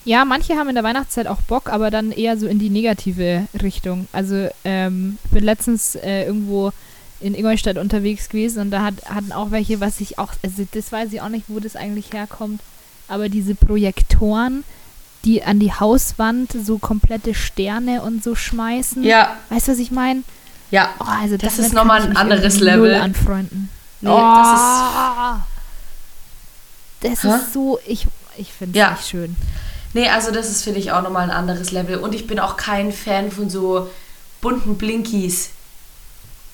[0.05, 3.47] Ja, manche haben in der Weihnachtszeit auch Bock, aber dann eher so in die negative
[3.63, 4.07] Richtung.
[4.13, 6.73] Also ähm, ich bin letztens äh, irgendwo
[7.21, 10.93] in Ingolstadt unterwegs gewesen und da hat, hatten auch welche, was ich auch, also das
[10.93, 12.61] weiß ich auch nicht, wo das eigentlich herkommt,
[13.09, 14.63] aber diese Projektoren,
[15.25, 19.03] die an die Hauswand so komplette Sterne und so schmeißen.
[19.05, 20.23] Ja, Weißt du, was ich meine?
[20.71, 20.91] ja.
[21.01, 23.01] Oh, also Das ist noch mal kann ich ein anderes irgendwie null Level.
[23.01, 23.71] anfreunden.
[24.03, 24.71] Nee, das ist-
[25.25, 25.41] Oh,
[27.01, 28.91] das ist so, ich, ich finde es Ja.
[28.91, 29.37] nicht schön.
[29.95, 31.97] Nee, also das ist, finde ich, auch nochmal ein anderes Level.
[31.97, 33.89] Und ich bin auch kein Fan von so
[34.41, 35.51] bunten Blinkies.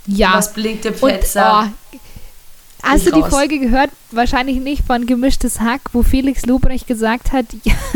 [0.07, 0.35] Ja.
[0.35, 1.73] Was blinkt der Und, Pfetzer?
[1.93, 1.99] oh,
[2.83, 3.31] hast ich du die raus.
[3.31, 3.91] Folge gehört?
[4.11, 7.47] Wahrscheinlich nicht von Gemischtes Hack, wo Felix Lobrecht gesagt hat,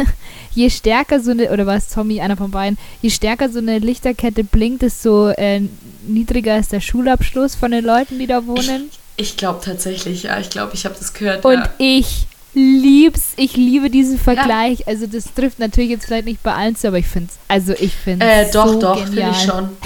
[0.54, 3.78] je stärker so eine, oder war es Tommy, einer von beiden, je stärker so eine
[3.78, 5.62] Lichterkette blinkt, desto äh,
[6.06, 8.90] niedriger ist der Schulabschluss von den Leuten, die da wohnen.
[9.16, 10.38] Ich glaube tatsächlich, ja.
[10.38, 11.44] Ich glaube, ich habe das gehört.
[11.44, 11.70] Und ja.
[11.78, 14.86] ich lieb's, ich liebe diesen Vergleich.
[14.86, 17.72] Also das trifft natürlich jetzt vielleicht nicht bei allen zu, aber ich finde es, also
[17.78, 19.70] ich finde Äh, doch, so doch, finde ich schon.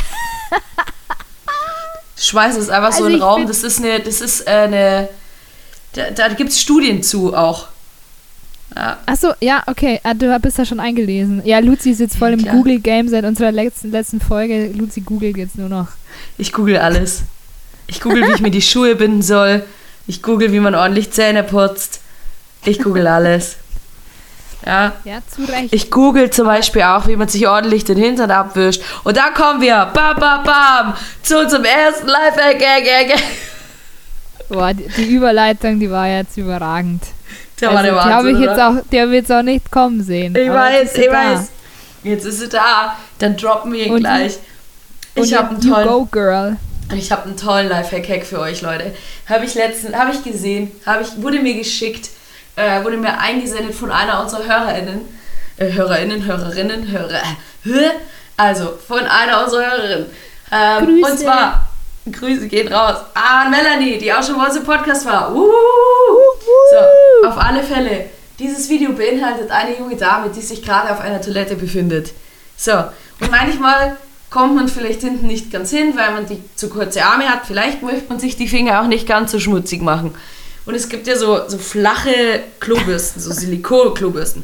[2.16, 5.08] Schweiß ist einfach so Also ein ich Raum, das ist eine, das ist äh, eine,
[5.92, 7.68] da, da gibt es Studien zu auch.
[8.74, 10.00] Ja, Achso, ja, okay.
[10.02, 11.42] Ah, du bist da schon eingelesen.
[11.44, 12.44] Ja, Luzi ist jetzt voll im.
[12.44, 14.70] Google-Game seit unserer letzten, letzten Folge.
[14.74, 15.88] Luzi googelt jetzt nur noch.
[16.36, 17.22] ich google alles.
[17.86, 19.64] Ich google, wie ich mir die Schuhe binden soll.
[20.06, 22.00] Ich google, wie man ordentlich Zähne putzt.
[22.64, 23.56] Ich google alles.
[24.66, 24.92] Ja.
[25.04, 25.72] Ja, zu Recht.
[25.72, 28.82] Ich google zum Beispiel auch, wie man sich ordentlich den Hintern abwischt.
[29.04, 33.18] Und da kommen wir, bam, bam, bam, zu unserem ersten Lifehack.
[34.48, 37.02] Boah, die, die Überleitung, die war jetzt überragend.
[37.60, 39.70] Der war der die habe Wahnsinn, ich jetzt auch, die habe ich jetzt auch nicht
[39.70, 40.34] kommen sehen.
[40.36, 41.12] Ich weiß, ich da.
[41.12, 41.50] weiß.
[42.04, 42.96] Jetzt ist sie da.
[43.18, 44.38] Dann droppen wir ihn Und gleich.
[45.14, 46.56] Und Ich habe einen tollen, go, girl.
[46.94, 48.94] ich habe einen tollen Lifehack-Hack für euch, Leute.
[49.28, 52.10] Habe ich letzten, habe ich gesehen, habe ich, wurde mir geschickt,
[52.58, 55.00] äh, wurde mir eingesendet von einer unserer HörerInnen,
[55.58, 57.22] äh, HörerInnen, Hörerinnen, Hörer,
[57.64, 57.90] hä?
[58.36, 60.06] also von einer unserer Hörerinnen.
[60.50, 61.10] Ähm, Grüße.
[61.12, 61.68] Und zwar,
[62.10, 65.34] Grüße gehen raus an Melanie, die auch schon bei uns im Podcast war.
[65.34, 65.46] Uh,
[67.22, 68.06] so, auf alle Fälle.
[68.38, 72.12] Dieses Video beinhaltet eine junge Dame, die sich gerade auf einer Toilette befindet.
[72.56, 73.96] So, und manchmal
[74.30, 77.46] kommt man vielleicht hinten nicht ganz hin, weil man die zu kurze Arme hat.
[77.46, 80.14] Vielleicht möchte man sich die Finger auch nicht ganz so schmutzig machen.
[80.68, 84.42] Und es gibt ja so, so flache Klobürsten, so Silikon-Klobürsten.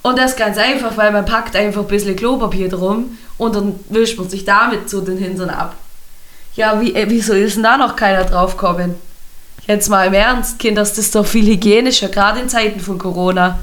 [0.00, 3.78] Und das ist ganz einfach, weil man packt einfach ein bisschen Klopapier drum und dann
[3.90, 5.74] wischt man sich damit so den Hintern ab.
[6.56, 8.94] Ja, wie, äh, wieso ist denn da noch keiner draufgekommen?
[9.66, 13.58] Jetzt mal im Ernst, Kinder, das ist doch viel hygienischer, gerade in Zeiten von Corona.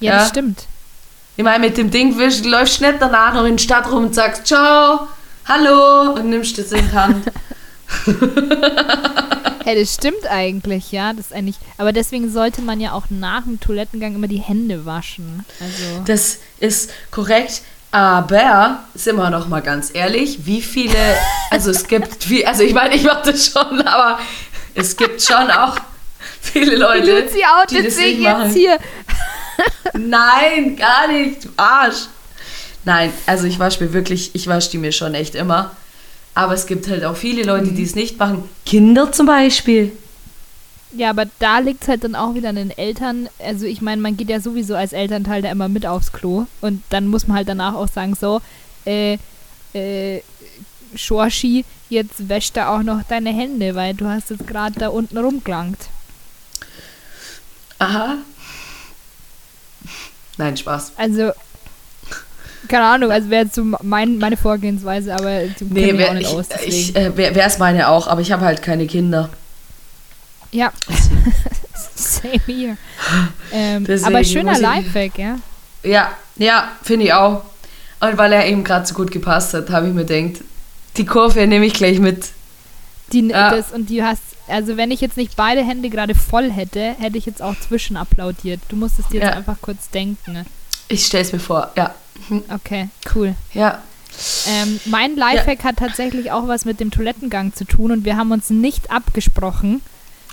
[0.00, 0.18] Ja, Ja.
[0.18, 0.66] das stimmt.
[1.38, 4.04] Ich meine, mit dem Ding wisch, läufst du nicht danach noch in die Stadt rum
[4.04, 5.08] und sagst Ciao,
[5.46, 7.32] Hallo und nimmst das in die Hand.
[9.68, 11.12] Hey, das stimmt eigentlich, ja.
[11.12, 14.86] Das ist eigentlich, aber deswegen sollte man ja auch nach dem Toilettengang immer die Hände
[14.86, 15.44] waschen.
[15.60, 16.04] Also.
[16.06, 20.96] Das ist korrekt, aber sind wir noch mal ganz ehrlich, wie viele,
[21.50, 24.18] also es gibt, wie, also ich meine, ich mache das schon, aber
[24.74, 25.76] es gibt schon auch
[26.40, 28.50] viele Leute, Luzi die das nicht jetzt machen.
[28.50, 28.78] hier.
[29.92, 32.06] Nein, gar nicht, du Arsch.
[32.86, 35.76] Nein, also ich wasche mir wirklich, ich wasche die mir schon echt immer.
[36.38, 38.48] Aber es gibt halt auch viele Leute, die es nicht machen.
[38.64, 39.90] Kinder zum Beispiel.
[40.92, 43.28] Ja, aber da liegt es halt dann auch wieder an den Eltern.
[43.40, 46.46] Also ich meine, man geht ja sowieso als Elternteil da immer mit aufs Klo.
[46.60, 48.40] Und dann muss man halt danach auch sagen, so,
[48.86, 49.18] äh,
[49.72, 50.22] äh,
[50.94, 55.18] Schorschi, jetzt wäsch da auch noch deine Hände, weil du hast jetzt gerade da unten
[55.18, 55.88] rumgelangt.
[57.80, 58.18] Aha.
[60.36, 60.92] Nein, Spaß.
[60.98, 61.32] Also,
[62.66, 66.28] keine Ahnung, also wäre jetzt so mein, meine Vorgehensweise, aber du Nee, wär, auch nicht
[66.30, 69.28] ich, aus, ich, äh, wäre es meine auch, aber ich habe halt keine Kinder.
[70.50, 70.72] ja.
[71.94, 72.76] Same here.
[73.52, 75.36] Ähm, aber schöner Lifehack, ja.
[75.82, 77.42] Ja, ja, finde ich auch.
[78.00, 80.42] Und weil er eben gerade so gut gepasst hat, habe ich mir gedacht,
[80.96, 82.26] die Kurve nehme ich gleich mit.
[83.12, 83.50] Die, Ja.
[83.50, 87.18] das, und du hast, also wenn ich jetzt nicht beide Hände gerade voll hätte, hätte
[87.18, 88.60] ich jetzt auch zwischen applaudiert.
[88.68, 89.36] Du musstest dir jetzt Ja.
[89.36, 90.46] einfach kurz denken.
[90.88, 91.94] Ich stelle es mir vor, ja.
[92.28, 92.42] Mhm.
[92.52, 93.34] Okay, cool.
[93.54, 93.82] Ja.
[94.48, 98.32] Ähm, mein Lifehack hat tatsächlich auch was mit dem Toilettengang zu tun und wir haben
[98.32, 99.80] uns nicht abgesprochen.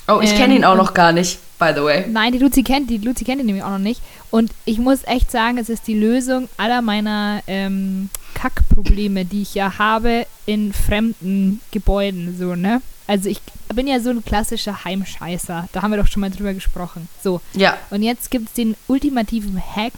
[0.08, 2.06] Oh, ich Ähm, kenne ihn auch noch gar nicht, by the way.
[2.08, 4.02] Nein, die Luzi kennt die Luzi kennt ihn nämlich auch noch nicht.
[4.32, 9.56] Und ich muss echt sagen, es ist die Lösung aller meiner ähm, Kackprobleme, die ich
[9.56, 12.82] ja habe in fremden Gebäuden, so, ne?
[13.08, 13.40] Also ich
[13.74, 15.70] bin ja so ein klassischer Heimscheißer.
[15.72, 17.08] Da haben wir doch schon mal drüber gesprochen.
[17.24, 17.40] So.
[17.54, 17.78] Ja.
[17.92, 19.94] Und jetzt gibt es den ultimativen Hack.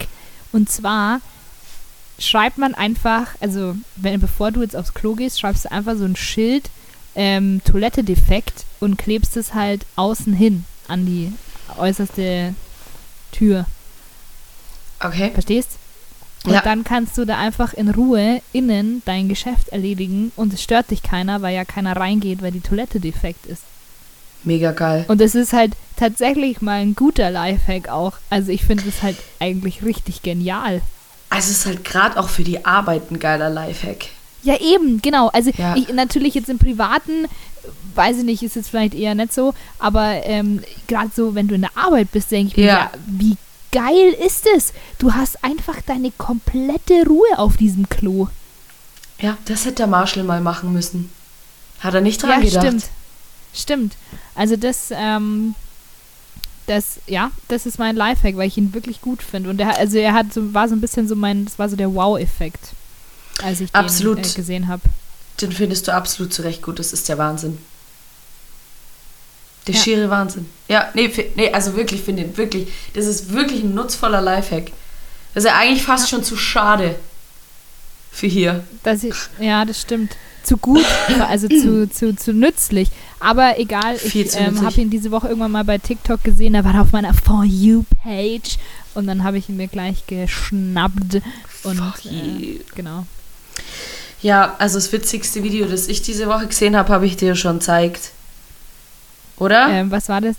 [0.51, 1.21] Und zwar
[2.19, 6.05] schreibt man einfach, also wenn, bevor du jetzt aufs Klo gehst, schreibst du einfach so
[6.05, 6.69] ein Schild,
[7.15, 11.31] ähm, Toilette defekt und klebst es halt außen hin an die
[11.77, 12.53] äußerste
[13.31, 13.65] Tür.
[14.99, 15.31] Okay.
[15.31, 15.71] Verstehst?
[16.43, 16.61] Und Ja.
[16.61, 21.03] dann kannst du da einfach in Ruhe innen dein Geschäft erledigen und es stört dich
[21.03, 23.63] keiner, weil ja keiner reingeht, weil die Toilette defekt ist.
[24.47, 25.03] Mega geil.
[25.09, 28.13] Und es ist halt tatsächlich mal ein guter Lifehack auch.
[28.29, 30.81] Also ich finde es halt eigentlich richtig genial.
[31.29, 34.05] Also es ist halt gerade auch für die Arbeit ein geiler Lifehack.
[34.43, 35.27] Ja, eben, genau.
[35.27, 35.75] Also Ja.
[35.75, 37.25] ich natürlich jetzt im Privaten,
[37.95, 41.55] weiß ich nicht, ist jetzt vielleicht eher nicht so, aber ähm, gerade so, wenn du
[41.55, 42.73] in der Arbeit bist, denke ich mir, Ja.
[42.77, 43.35] ja, wie
[43.73, 44.71] geil ist es?
[44.99, 48.27] Du hast einfach deine komplette Ruhe auf diesem Klo.
[49.19, 51.09] Ja, das hätte der Marshall mal machen müssen.
[51.79, 52.63] Hat er nicht dran ja, gedacht.
[52.65, 52.83] stimmt.
[53.53, 53.95] Stimmt.
[54.35, 55.55] Also das, ähm,
[56.67, 59.49] das, ja, das ist mein Lifehack, weil ich ihn wirklich gut finde.
[59.49, 61.75] Und er, also er hat so, war so ein bisschen so mein, das war so
[61.75, 62.71] der Wow-Effekt,
[63.41, 64.17] als ich Absolut.
[64.19, 64.81] den äh, gesehen habe.
[65.41, 66.79] Den findest du absolut zu Recht gut.
[66.79, 67.57] Das ist der Wahnsinn.
[69.67, 69.81] Der Ja.
[69.81, 70.47] schiere Wahnsinn.
[70.67, 72.69] Ja, nee, nee also wirklich, finde ich, wirklich.
[72.93, 74.71] Das ist wirklich ein nutzvoller Lifehack.
[75.33, 76.95] Das ist ja eigentlich fast schon zu schade
[78.11, 78.63] für hier.
[78.83, 80.15] Das, ich- ja, das stimmt.
[80.47, 80.85] Zu gut,
[81.27, 82.87] also zu, zu, zu nützlich.
[83.19, 86.53] Aber egal, ich ähm, habe ihn diese Woche irgendwann mal bei TikTok gesehen.
[86.53, 88.57] Da war er auf meiner For You-Page.
[88.93, 91.21] Und dann habe ich ihn mir gleich geschnappt.
[91.63, 93.05] Und äh, genau.
[94.21, 97.59] Ja, also das witzigste Video, das ich diese Woche gesehen habe, habe ich dir schon
[97.59, 98.11] gezeigt.
[99.37, 99.67] Oder?
[99.67, 100.37] Ähm, was war das?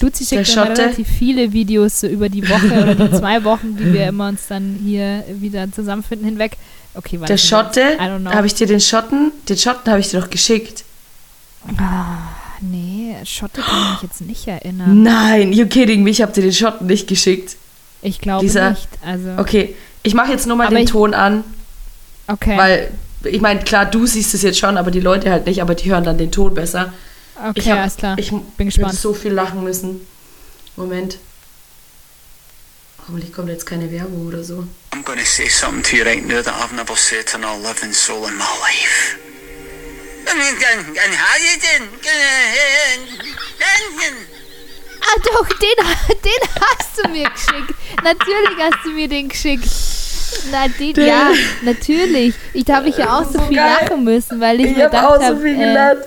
[0.00, 3.92] Luzi schickt immer relativ viele Videos so über die Woche oder die zwei Wochen, die
[3.92, 6.56] wir immer uns dann hier wieder zusammenfinden, hinweg.
[6.94, 7.32] Okay, warte.
[7.32, 10.84] der Schotte, habe ich dir den Schotten, den Schotten habe ich dir doch geschickt.
[11.78, 12.18] Ah,
[12.60, 15.02] nee, Schotte kann ich mich jetzt nicht erinnern.
[15.02, 17.56] Nein, you kidding me, ich habe dir den Schotten nicht geschickt.
[18.02, 18.88] Ich glaube nicht.
[19.04, 21.44] Also, Okay, ich mache jetzt nur mal Aber den ich- Ton an,
[22.28, 22.56] okay.
[22.56, 22.90] weil
[23.24, 25.90] ich meine, klar, du siehst es jetzt schon, aber die Leute halt nicht, aber die
[25.90, 26.92] hören dann den Ton besser.
[27.38, 28.18] Okay, ich hab- alles klar.
[28.18, 28.94] Ich Bin gespannt.
[28.94, 30.06] so viel lachen müssen.
[30.76, 31.18] Moment.
[33.06, 34.66] Hoffentlich kommt jetzt keine Werbung oder so.
[34.92, 37.58] I'm going to say something to you right now that I've never said to another
[37.68, 39.16] living soul in my life.
[45.00, 47.74] Ah, doch, den, den hast du mir geschickt.
[48.02, 49.68] Natürlich hast du mir den geschickt.
[50.50, 51.30] Na, den, Den- ja,
[51.62, 52.34] natürlich.
[52.52, 53.76] Ich, da habe ich ja auch so, So viel geil.
[53.82, 56.04] lachen müssen, weil ich, Ich mir habe gedacht auch so habe, viel äh, gelernt.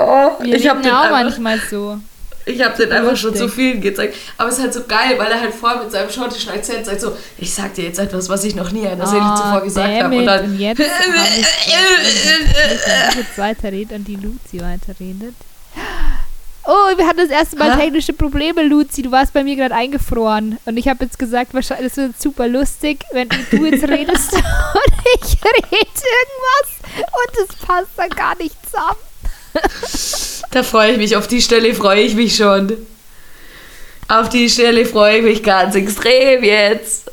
[0.00, 1.98] Oh, wir ich habe den, auch einfach, manchmal so.
[2.46, 4.16] ich hab den einfach schon zu vielen gezeigt.
[4.38, 7.00] Aber es ist halt so geil, weil er halt vorher mit seinem schottischen Akzent sagt
[7.00, 10.02] so, ich sag dir jetzt etwas, was ich noch nie einer Seele Ah, zuvor gesagt
[10.02, 10.16] habe.
[10.16, 10.88] Und dann, und jetzt habe
[13.18, 15.34] jetzt weiterrede und die Luzi weiterredet.
[16.66, 17.84] Oh, wir hatten das erste Mal Hä?
[17.84, 19.02] technische Probleme, Luzi.
[19.02, 20.58] Du warst bei mir gerade eingefroren.
[20.66, 24.92] Und ich habe jetzt gesagt, wahrscheinlich das wird super lustig, wenn du jetzt redest und
[25.14, 28.98] ich rede irgendwas und es passt dann gar nicht zusammen.
[30.50, 32.76] Da freue ich mich, auf die Stelle freue ich mich schon.
[34.08, 37.10] Auf die Stelle freue ich mich ganz extrem jetzt.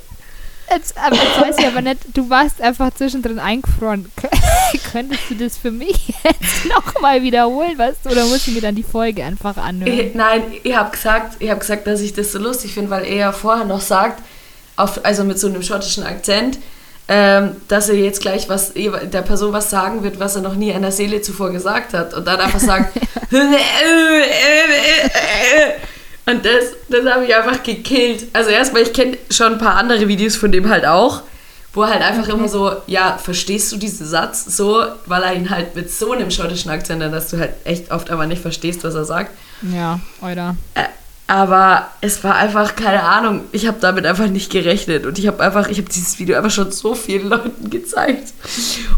[0.69, 4.11] Jetzt, aber jetzt weiß ich aber nicht, du warst einfach zwischendrin eingefroren.
[4.91, 8.09] Könntest du das für mich jetzt nochmal wiederholen, weißt du?
[8.09, 9.97] Oder muss ich mir dann die Folge einfach anhören?
[9.97, 13.05] Ich, nein, ich habe gesagt, ich habe gesagt, dass ich das so lustig finde, weil
[13.05, 14.21] er ja vorher noch sagt,
[14.75, 16.57] auf, also mit so einem schottischen Akzent,
[17.09, 20.73] ähm, dass er jetzt gleich was der Person was sagen wird, was er noch nie
[20.73, 22.97] einer Seele zuvor gesagt hat und dann einfach sagt
[26.25, 28.25] und das, das habe ich einfach gekillt.
[28.33, 31.23] Also erstmal, ich kenne schon ein paar andere Videos von dem halt auch,
[31.73, 35.49] wo er halt einfach immer so, ja, verstehst du diesen Satz so, weil er ihn
[35.49, 38.83] halt mit so einem schottischen Akzent, hat, dass du halt echt oft aber nicht verstehst,
[38.83, 39.31] was er sagt.
[39.61, 40.55] Ja, oder?
[41.29, 45.05] Aber es war einfach, keine Ahnung, ich habe damit einfach nicht gerechnet.
[45.05, 48.31] Und ich habe einfach, ich habe dieses Video einfach schon so vielen Leuten gezeigt.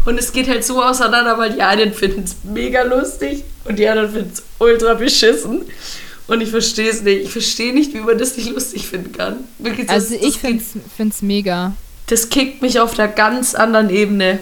[0.04, 3.88] Und es geht halt so auseinander, weil die einen finden es mega lustig und die
[3.88, 5.62] anderen finden es ultra beschissen.
[6.28, 7.24] Und ich verstehe es nicht.
[7.24, 9.38] Ich verstehe nicht, wie man das nicht lustig finden kann.
[9.58, 10.62] Wirklich, das, Also ich finde
[11.08, 11.72] es mega.
[12.06, 14.38] das kickt mich auf einer ganz anderen Ebene.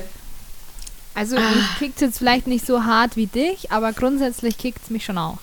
[1.14, 1.40] Also Ah.
[1.40, 5.16] mich kickt jetzt vielleicht nicht so hart wie dich, aber grundsätzlich kickt es mich schon
[5.16, 5.38] auch.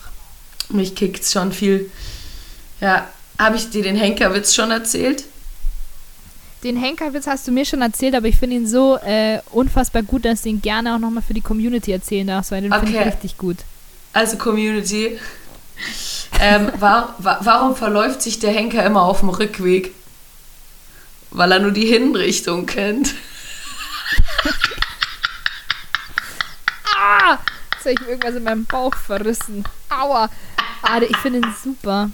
[0.68, 1.90] Mich kickt es schon viel.
[2.80, 3.08] Ja,
[3.38, 5.24] habe ich dir den Henkerwitz schon erzählt?
[6.62, 10.24] Den Henkerwitz hast du mir schon erzählt, aber ich finde ihn so äh, unfassbar gut,
[10.24, 12.96] dass du ihn gerne auch nochmal für die Community erzählen darfst, weil den finde ich
[12.98, 13.08] Okay.
[13.08, 13.58] richtig gut.
[14.12, 15.18] Also Community.
[16.40, 19.92] ähm, wa wa warum verläuft sich der Henker immer auf dem Rückweg?
[21.30, 23.14] Weil er nur die Hinrichtung kennt.
[26.96, 27.38] Ah!
[27.74, 29.64] Jetzt habe ich mir irgendwas in meinem Bauch verrissen.
[29.90, 30.30] Aua!
[30.82, 32.10] Ah, ich finde ihn super.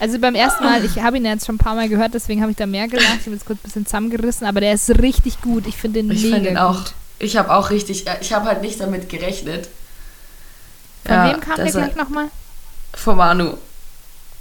[0.00, 2.40] Also beim ersten Mal, ich habe ihn ja jetzt schon ein paar Mal gehört, deswegen
[2.40, 3.16] habe ich da mehr gelacht.
[3.20, 5.66] Ich habe jetzt kurz ein bisschen zusammengerissen, aber der ist richtig gut.
[5.66, 6.76] Ich finde ihn Ich mega finde ihn auch.
[6.76, 6.92] gut.
[7.18, 9.68] Ich habe auch richtig, ja, ich habe halt nicht damit gerechnet.
[11.04, 12.26] Von Ja, wem kam der er- gleich nochmal?
[12.94, 13.54] Von Manu.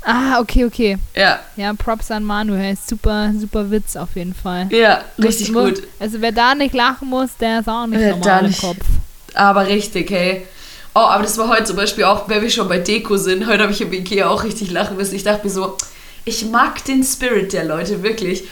[0.04, 0.98] Ah, okay, okay.
[1.16, 2.54] Ja, Ja, Props an Manu.
[2.54, 4.68] Er ist super, super Witz auf jeden Fall.
[4.72, 5.84] ja, richtig Muss- gut.
[6.00, 8.86] Also wer da nicht lachen muss, der ist auch nicht Wer normal im Kopf.
[9.34, 10.46] Aber richtig, hey.
[10.98, 13.46] Oh, aber das war heute zum Beispiel auch, wenn wir schon bei Deko sind.
[13.46, 15.14] Heute habe ich im Ikea auch richtig lachen müssen.
[15.14, 15.78] Ich dachte mir so,
[16.26, 18.46] ich mag den Spirit der Leute, wirklich.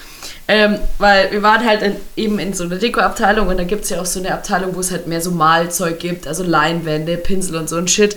[0.48, 3.90] Ähm, weil wir waren halt in, eben in so einer Deko-Abteilung und da gibt es
[3.90, 7.56] ja auch so eine Abteilung, wo es halt mehr so Malzeug gibt, also Leinwände, Pinsel
[7.56, 8.16] und so ein Shit.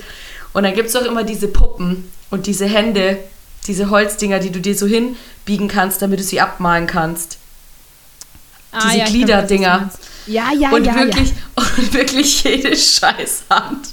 [0.52, 3.16] Und dann gibt es auch immer diese Puppen und diese Hände,
[3.66, 7.38] diese Holzdinger, die du dir so hinbiegen kannst, damit du sie abmalen kannst.
[8.72, 9.90] Ah, Diese glaub, Gliederdinger.
[10.26, 11.32] Ja, ja, und, ja, wirklich,
[11.78, 13.88] und wirklich jede Scheißhand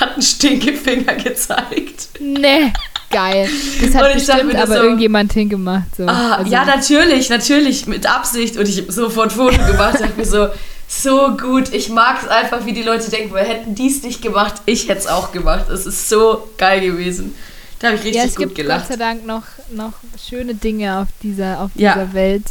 [0.00, 2.08] hat einen Stinkefinger gezeigt.
[2.20, 2.72] Nee,
[3.10, 3.48] geil.
[3.80, 5.96] Das hat Und ich dachte bestimmt mir aber so, irgendjemand hingemacht.
[5.96, 6.06] So.
[6.06, 8.56] Ah, Also, ja, natürlich, natürlich, mit Absicht.
[8.56, 10.48] Und ich habe sofort Foto gemacht, dachte mir so,
[10.86, 11.72] so gut.
[11.72, 15.00] Ich mag es einfach, wie die Leute denken, wir hätten dies nicht gemacht, ich hätte
[15.00, 15.68] es auch gemacht.
[15.68, 17.34] Es ist so geil gewesen.
[17.80, 18.88] Da habe ich richtig ja, es gut gibt gelacht.
[18.88, 19.92] Gott sei Dank noch, noch
[20.28, 21.94] schöne Dinge auf dieser, auf Ja.
[21.94, 22.44] dieser Welt.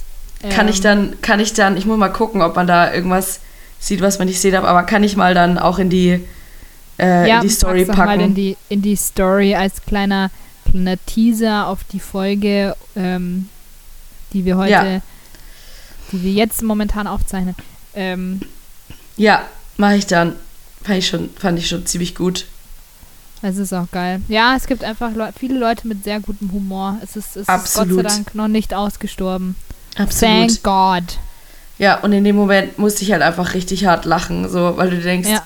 [0.49, 3.39] Kann ich Ähm, dann, kann ich dann, ich muss mal gucken, ob man da irgendwas
[3.79, 6.23] sieht, was man nicht sehen darf, aber kann ich mal dann auch in die,
[6.99, 8.05] äh, ja, in die Story packen.
[8.05, 10.31] mal in die, in die Story als kleiner,
[10.69, 13.49] kleiner Teaser auf die Folge, ähm,
[14.33, 15.01] die wir heute, Ja.
[16.11, 17.55] die wir jetzt momentan aufzeichnen.
[17.95, 18.41] Ähm,
[19.15, 19.43] Ja,
[19.77, 20.35] mache ich dann.
[20.83, 22.45] Fand ich, schon, fand ich schon ziemlich gut.
[23.41, 24.21] das ist auch geil.
[24.27, 26.97] Ja, es gibt einfach Leu viele Leute mit sehr gutem Humor.
[27.01, 29.55] Es ist, es ist Gott sei Dank noch nicht ausgestorben.
[29.97, 30.47] Absolut.
[30.49, 31.17] Thank God.
[31.77, 34.97] Ja, und in dem Moment musste ich halt einfach richtig hart lachen, so, weil du
[34.99, 35.43] denkst, Ja.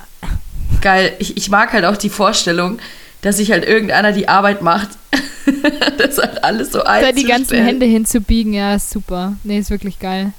[0.82, 2.80] geil, ich, ich mag halt auch die Vorstellung,
[3.22, 4.90] dass sich halt irgendeiner die Arbeit macht,
[5.98, 7.66] das halt alles so Da die ganzen einzustellen.
[7.66, 9.34] Hände hinzubiegen, ja, ist super.
[9.44, 10.34] Nee, ist wirklich geil.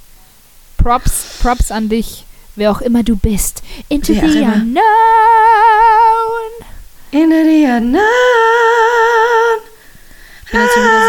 [0.77, 3.63] Props, Props an dich, wer auch immer du bist.
[3.89, 4.83] Into Wer the unknown.
[7.11, 8.01] In the unknown.
[10.51, 11.08] Bin jetzt schon wieder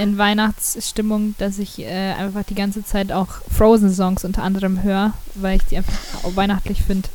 [0.00, 5.56] in, Weihnachtsstimmung, dass ich äh, einfach die ganze Zeit auch Frozen-Songs unter anderem höre, weil
[5.56, 5.92] ich die einfach
[6.24, 7.08] auch weihnachtlich finde.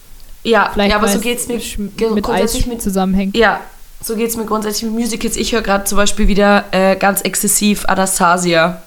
[0.44, 3.36] Ja, Vielleicht ja, aber so geht's mir mit Eis grundsätzlich mit zusammenhängt.
[3.36, 3.60] Ja,
[4.02, 5.36] so geht's mir grundsätzlich mit Musicals.
[5.38, 8.82] Ich höre gerade zum Beispiel wieder äh, ganz exzessiv Anastasia.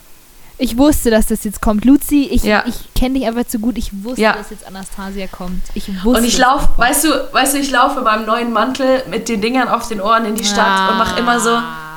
[0.60, 1.84] Ich wusste, dass das jetzt kommt.
[1.84, 2.64] Luzi, ich, Ja.
[2.66, 3.78] ich kenne dich einfach zu gut.
[3.78, 4.32] Ich wusste, Ja.
[4.34, 5.62] dass jetzt Anastasia kommt.
[5.74, 8.52] Ich wusste Und ich es laufe, weißt du, weißt du, ich laufe in meinem neuen
[8.52, 11.87] Mantel mit den Dingern auf den Ohren in die Stadt und mache immer so Ah.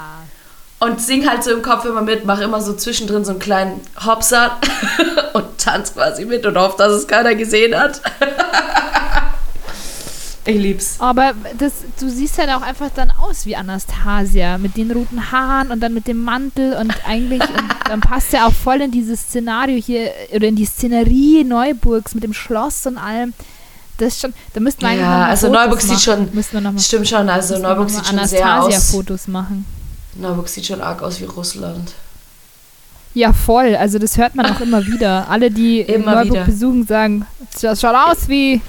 [0.82, 3.82] Und sing halt so im Kopf immer mit, mache immer so zwischendrin so einen kleinen
[4.04, 4.58] Hopser
[5.34, 8.02] und tanz quasi mit und hoffe, dass es keiner gesehen hat.
[10.46, 10.96] ich lieb's.
[10.98, 15.70] Aber das, du siehst halt auch einfach dann aus wie Anastasia mit den roten Haaren
[15.70, 19.22] und dann mit dem Mantel und eigentlich und dann passt ja auch voll in dieses
[19.22, 23.34] Szenario hier oder in die Szenerie Neuburgs mit dem Schloss und allem.
[24.00, 26.44] Das ist schon, da müssten wir eigentlich Ja, also Fotos Neuburg sieht machen.
[26.52, 28.66] schon, noch mal, stimmt schon, also Neuburg sieht schon sehr aus.
[28.66, 29.81] Anastasia-Fotos machen.
[30.22, 31.94] Neuburg sieht schon arg aus wie Russland.
[33.14, 33.76] Ja, voll.
[33.76, 35.28] Also das hört man auch immer wieder.
[35.30, 36.46] Alle, die Immer Neuburg wieder.
[36.46, 37.26] besuchen, sagen,
[37.62, 38.62] das schaut aus wie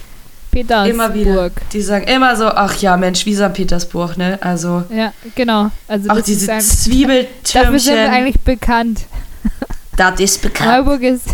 [0.50, 0.92] Petersburg.
[0.94, 1.50] Immer wieder.
[1.72, 3.52] Die sagen immer so, ach ja, Mensch, wie St.
[3.52, 4.38] Petersburg, ne?
[4.42, 5.70] Also Ja, genau.
[5.88, 9.00] Also auch das diese ist ein, dafür sind wir Zwiebeltürmchen, eigentlich bekannt.
[9.96, 10.86] das ist bekannt.
[10.86, 11.26] Neuburg ist.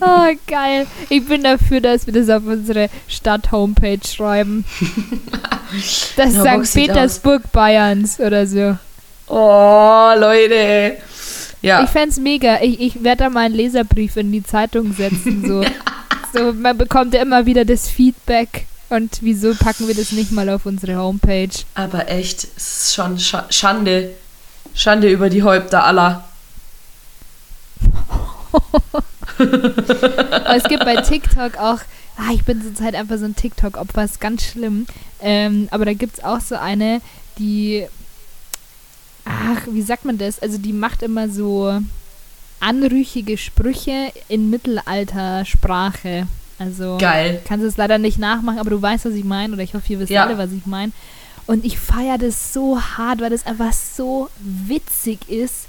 [0.00, 0.86] Oh, geil.
[1.08, 4.64] Ich bin dafür, dass wir das auf unsere Stadt-Homepage schreiben.
[6.16, 6.78] Das Neuburg St.
[6.78, 6.86] aus.
[6.86, 8.78] Petersburg Bayerns oder so.
[9.26, 10.98] Oh, Leute.
[11.60, 12.60] Ja, Ich fänd's mega.
[12.62, 15.44] Ich, ich werde da mal einen Leserbrief in die Zeitung setzen.
[15.46, 15.64] So.
[16.32, 18.66] So, man bekommt ja immer wieder das Feedback.
[18.90, 21.48] Und wieso packen wir das nicht mal auf unsere Homepage?
[21.74, 24.10] Aber echt, es ist schon Scha Schande.
[24.74, 26.24] Schande über die Häupter aller.
[29.38, 31.78] Aber es gibt bei TikTok auch,
[32.16, 34.86] ah, ich bin zurzeit einfach so ein TikTok-Opfer, ist ganz schlimm.
[35.20, 37.00] Ähm, aber da gibt es auch so eine,
[37.38, 37.86] die,
[39.24, 40.40] ach, wie sagt man das?
[40.40, 41.80] Also die macht immer so
[42.60, 46.26] anrüchige Sprüche in Mittelaltersprache.
[46.58, 47.42] Also Geil.
[47.46, 49.92] kannst du es leider nicht nachmachen, aber du weißt, was ich meine, oder ich hoffe,
[49.92, 50.24] ihr wisst Ja.
[50.24, 50.92] alle, was ich meine.
[51.46, 55.66] Und ich feiere das so hart, weil das einfach so witzig ist.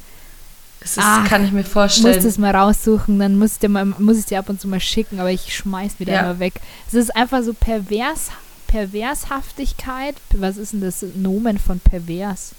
[0.80, 2.23] Das ist, Ach, kann ich mir vorstellen.
[2.23, 4.80] das mal raussuchen, dann muss ich, dir mal, muss ich dir ab und zu mal
[4.80, 6.19] schicken, aber ich schmeiß wieder Ja.
[6.21, 6.53] immer weg.
[6.88, 8.30] Es ist einfach so pervers,
[8.67, 10.15] Pervershaftigkeit.
[10.34, 12.51] Was ist denn das Nomen von pervers?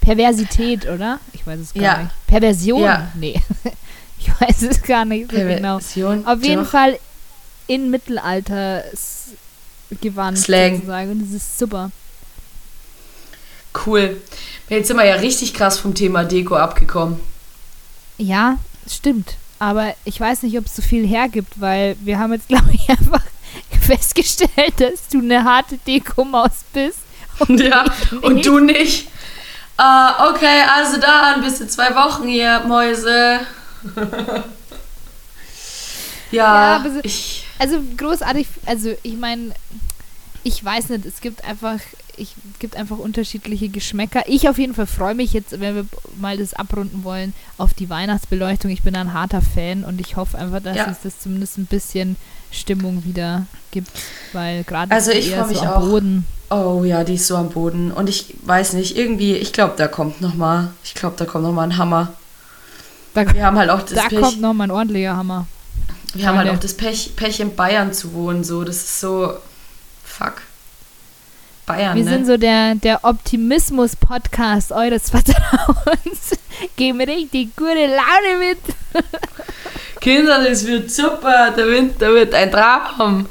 [0.00, 1.18] Perversität, oder?
[1.32, 1.98] Ich weiß es gar Ja.
[2.04, 2.26] nicht.
[2.26, 2.82] Perversion?
[2.82, 3.08] Ja.
[3.14, 3.40] Nee.
[4.18, 5.78] ich weiß es gar nicht so genau.
[5.78, 6.70] Perversion, Auf jeden doch.
[6.70, 6.98] Fall
[7.66, 8.84] in Mittelalter
[10.00, 10.74] gewandt Slang.
[10.76, 11.10] sozusagen.
[11.12, 11.90] Und das ist super.
[13.86, 14.20] Cool.
[14.68, 17.20] Jetzt sind wir ja richtig krass vom Thema Deko abgekommen.
[18.18, 18.58] Ja,
[18.90, 19.34] stimmt.
[19.58, 22.88] Aber ich weiß nicht, ob es so viel hergibt, weil wir haben jetzt, glaube ich,
[22.88, 23.22] einfach
[23.80, 26.98] festgestellt, dass du eine harte Deko-Maus bist.
[27.48, 27.84] Ja,
[28.22, 29.08] und du nicht.
[29.76, 33.40] Ah, okay, also dann, bis in zwei Wochen hier, Mäuse.
[36.30, 37.44] Ja, ja, so- ich.
[37.58, 39.52] Also großartig, also ich meine,
[40.42, 41.78] ich weiß nicht, es gibt einfach,
[42.16, 44.22] ich es gibt einfach unterschiedliche Geschmäcker.
[44.26, 45.86] Ich auf jeden Fall freue mich jetzt, wenn wir
[46.20, 48.70] mal das abrunden wollen, auf die Weihnachtsbeleuchtung.
[48.70, 50.86] Ich bin ein harter Fan und ich hoffe einfach, dass Ja.
[50.90, 52.16] es das zumindest ein bisschen
[52.50, 53.90] Stimmung wieder gibt,
[54.32, 55.88] weil gerade Also ist ich eher mich so am auch.
[55.88, 56.26] Boden.
[56.50, 57.90] Oh ja, die ist so am Boden.
[57.90, 61.42] Und ich weiß nicht, irgendwie, ich glaube, da kommt noch mal, ich glaube, da kommt
[61.44, 62.12] noch mal ein Hammer.
[63.14, 65.46] Da, Wir haben halt auch das da Pech, kommt nochmal ein ordentlicher Hammer.
[66.14, 66.58] wir haben halt Freunde.
[66.58, 69.32] auch das Pech, Pech in Bayern zu wohnen, so, das ist so,
[70.04, 70.42] fuck.
[71.66, 72.10] Bayern, Wir ne?
[72.10, 76.32] sind so der, der Optimismus-Podcast eures Vertrauens.
[76.76, 78.58] Geben richtig gute Laune mit.
[80.00, 83.26] Kinder, das wird super, der Winter wird ein Traum.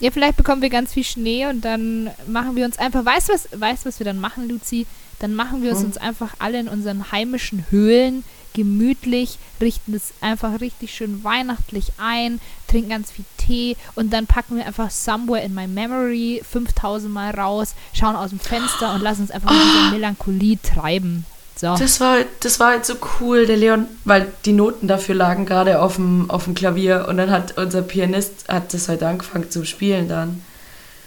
[0.00, 3.32] Ja, vielleicht bekommen wir ganz viel Schnee und dann machen wir uns einfach, weißt du,
[3.32, 4.86] was, weißt, was wir dann machen, Luzi?
[5.18, 5.86] Dann machen wir es Hm.
[5.86, 8.22] uns einfach alle in unseren heimischen Höhlen
[8.58, 14.56] gemütlich, richten es einfach richtig schön weihnachtlich ein, trinken ganz viel Tee und dann packen
[14.56, 19.22] wir einfach Somewhere in My Memory 5000 Mal raus, schauen aus dem Fenster und lassen
[19.22, 21.24] uns einfach mit dieser Melancholie treiben.
[21.54, 21.74] So.
[21.76, 25.80] Das war, das war halt so cool, der Leon, weil die Noten dafür lagen gerade
[25.80, 29.64] auf dem, auf dem Klavier und dann hat unser Pianist hat das halt angefangen zu
[29.64, 30.42] spielen dann.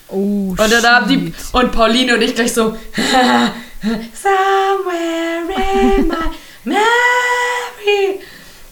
[0.09, 1.35] oh, Und dann haben die shit.
[1.53, 2.71] und Pauline und ich gleich so
[3.81, 6.29] Somewhere in my
[6.65, 8.19] memory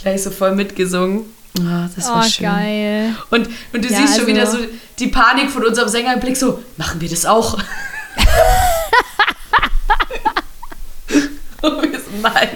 [0.02, 1.26] gleich so voll mitgesungen.
[1.60, 2.46] Ah, das war Oh, schön.
[2.46, 3.16] geil.
[3.32, 6.20] Und, und du Ja, siehst schon wieder so also- die Panik von unserem Sänger im
[6.20, 7.54] Blick so, machen wir das auch?
[11.62, 12.50] und wir so, nein.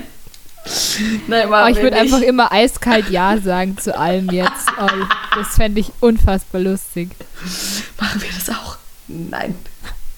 [1.27, 4.67] Nein, Oh, ich würde einfach immer eiskalt Ja sagen zu allem jetzt.
[4.79, 4.87] Oh,
[5.35, 7.09] das fände ich unfassbar lustig.
[7.99, 8.77] Machen wir das auch?
[9.07, 9.55] Nein.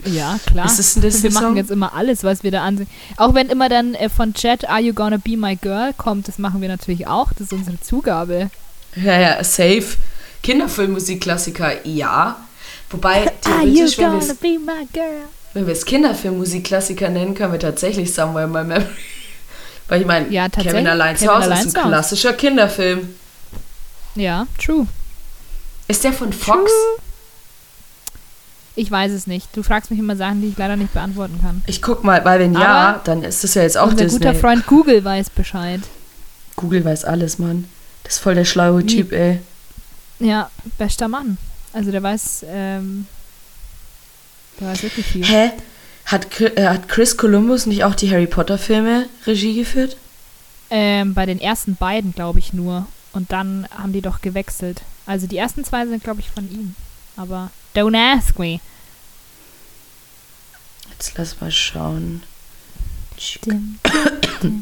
[0.05, 0.65] Ja, klar.
[0.65, 2.87] Ist das wir machen jetzt immer alles, was wir da ansehen.
[3.17, 6.37] Auch wenn immer dann äh, von Chat Are You Gonna Be My Girl kommt, das
[6.37, 7.31] machen wir natürlich auch.
[7.33, 8.49] Das ist unsere Zugabe.
[8.95, 9.97] Ja, ja, safe.
[10.43, 12.37] Kinderfilmmusikklassiker, ja.
[12.89, 15.21] Wobei, Are You theoretisch, wenn wir Gonna es Be My Girl?
[15.53, 18.85] wenn wir es Kinderfilmmusikklassiker nennen, können wir tatsächlich Somewhere in My Memory.
[19.87, 20.49] Weil ich meine, Ja.
[20.49, 23.15] Kevin allein zu Hause ist ein klassischer Kinderfilm.
[24.15, 24.87] Ja, true.
[25.87, 26.71] Ist der von Fox?
[28.78, 29.47] Ich weiß es nicht.
[29.55, 31.63] Du fragst mich immer Sachen, die ich leider nicht beantworten kann.
[31.65, 32.59] Ich guck mal, weil wenn ja,
[32.89, 34.19] Aber dann ist das ja jetzt auch Unser Disney.
[34.19, 35.82] guter Freund Google weiß Bescheid.
[36.57, 37.69] Google weiß alles, Mann.
[38.03, 39.39] Das ist voll der schlaue Wie- Typ, ey.
[40.19, 41.38] Ja, bester Mann.
[41.73, 43.07] Also der weiß, ähm,
[44.59, 45.26] der weiß wirklich viel.
[45.26, 45.51] Hä?
[46.05, 49.97] Hat, äh, hat Chris Columbus nicht auch die Harry Potter Filme Regie geführt?
[50.69, 52.86] Ähm, bei den ersten beiden, glaube ich, nur.
[53.13, 54.82] Und dann haben die doch gewechselt.
[55.05, 56.76] Also die ersten zwei sind, glaube ich, von ihm
[57.18, 58.59] aber don't ask me.
[60.91, 62.24] Jetzt lass mal schauen.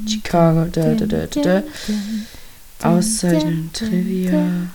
[0.08, 0.68] Chicago,
[2.82, 3.70] Auszeichnen.
[3.74, 4.68] Trivia.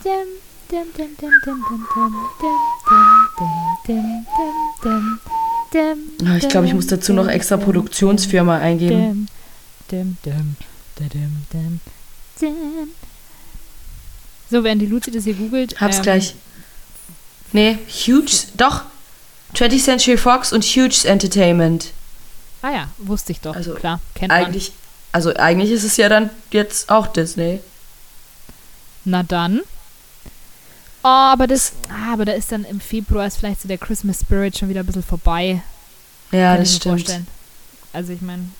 [6.22, 9.28] Ja, ich glaube, ich muss dazu noch extra Produktionsfirma eingeben.
[14.50, 15.80] So, während die Luzi das hier googelt.
[15.80, 16.34] Hab's ähm, gleich.
[17.52, 18.82] Nee, Huge, doch.
[19.54, 21.92] 20th Century Fox und Huge Entertainment.
[22.62, 23.54] Ah ja, wusste ich doch.
[23.54, 24.44] Also, Klar, kennt man.
[24.44, 24.72] Eigentlich,
[25.12, 27.60] also eigentlich ist es ja dann jetzt auch Disney.
[29.04, 29.62] Na dann.
[31.02, 34.58] aber das, ah, aber da ist dann im Februar ist vielleicht so der Christmas Spirit
[34.58, 35.62] schon wieder ein bisschen vorbei.
[36.30, 37.00] Ja, kann das stimmt.
[37.00, 37.26] vorstellen.
[37.92, 38.50] Also ich meine,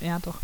[0.00, 0.36] ja doch.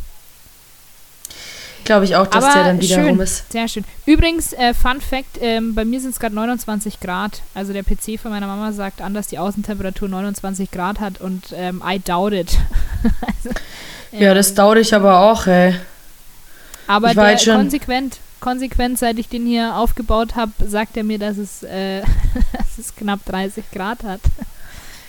[1.84, 3.06] Glaube ich auch, dass Aber der dann wieder schön.
[3.08, 3.50] rum ist.
[3.50, 3.84] Sehr schön.
[4.06, 7.42] Übrigens, äh, Fun Fact, ähm, bei mir sind es gerade 29 Grad.
[7.54, 11.44] Also der PC von meiner Mama sagt an, dass die Außentemperatur 29 Grad hat und
[11.54, 12.56] ähm, I doubt it.
[13.26, 13.58] also,
[14.12, 15.74] Ja, das dauert ich aber auch, ey.
[16.86, 21.38] Aber der schon- konsequent, konsequent, seit ich den hier aufgebaut habe, sagt er mir, dass
[21.38, 22.02] es, äh,
[22.52, 24.20] dass es knapp 30 Grad hat.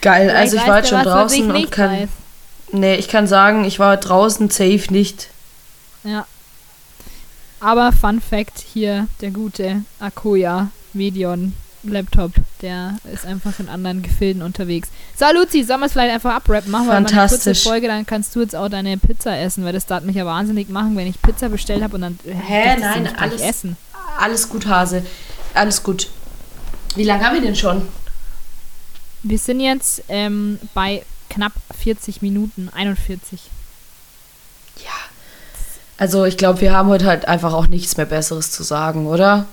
[0.01, 1.91] Geil, also ich war jetzt schon draußen und kann.
[1.91, 2.09] weiß.
[2.71, 5.27] Nee, ich kann sagen, ich war draußen safe nicht.
[6.03, 6.25] Ja.
[7.61, 11.53] Aber Fun Fact hier, der gute Akoya Medion
[11.83, 14.89] Laptop, der ist einfach in anderen Gefilden unterwegs.
[15.17, 16.69] So, Luzi, sollen wir es vielleicht einfach abrappen?
[16.71, 17.55] Machen wir mal eine kurze.
[17.55, 20.69] Folge, dann kannst du jetzt auch deine Pizza essen, weil das darf mich ja wahnsinnig
[20.69, 22.77] machen, wenn ich Pizza bestellt habe und dann äh, Hä?
[22.79, 23.77] Nein, alles- essen.
[24.19, 25.03] Alles gut, Hase.
[25.53, 26.09] Alles gut.
[26.95, 27.87] Wie lange haben wir denn schon?
[29.23, 33.39] Wir sind jetzt ähm, bei knapp 40 Minuten, 41.
[34.83, 34.89] Ja.
[35.97, 39.45] Also ich glaube, wir haben heute halt einfach auch nichts mehr Besseres zu sagen, oder?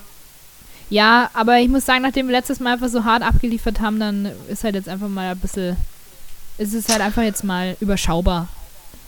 [0.89, 4.29] Ja, aber ich muss sagen, nachdem wir letztes Mal einfach so hart abgeliefert haben, dann
[4.47, 5.77] ist halt jetzt einfach mal ein bisschen,
[6.57, 8.47] ist es halt einfach jetzt mal überschaubar.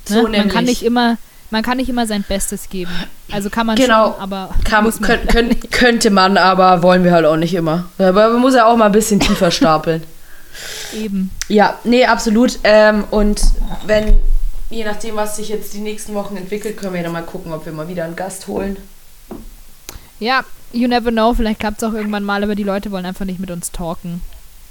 [0.09, 0.21] Ne?
[0.21, 1.17] So man kann nicht immer,
[1.49, 2.91] man kann nicht immer sein Bestes geben.
[3.31, 4.11] Also kann man Genau.
[4.13, 7.85] schon, aber Kann, man könnt, könnt, könnte man, aber wollen wir halt auch nicht immer.
[7.97, 10.03] Aber man muss ja auch mal ein bisschen tiefer stapeln.
[10.93, 11.31] eben.
[11.47, 12.59] Ja, nee, absolut.
[12.63, 13.41] Ähm, und
[13.87, 14.19] wenn,
[14.71, 17.65] je nachdem, was sich jetzt die nächsten Wochen entwickelt, können wir dann mal gucken, ob
[17.65, 18.77] wir mal wieder einen Gast holen.
[20.19, 23.25] Ja, you never know, vielleicht klappt es auch irgendwann mal, aber die Leute wollen einfach
[23.25, 24.21] nicht mit uns talken.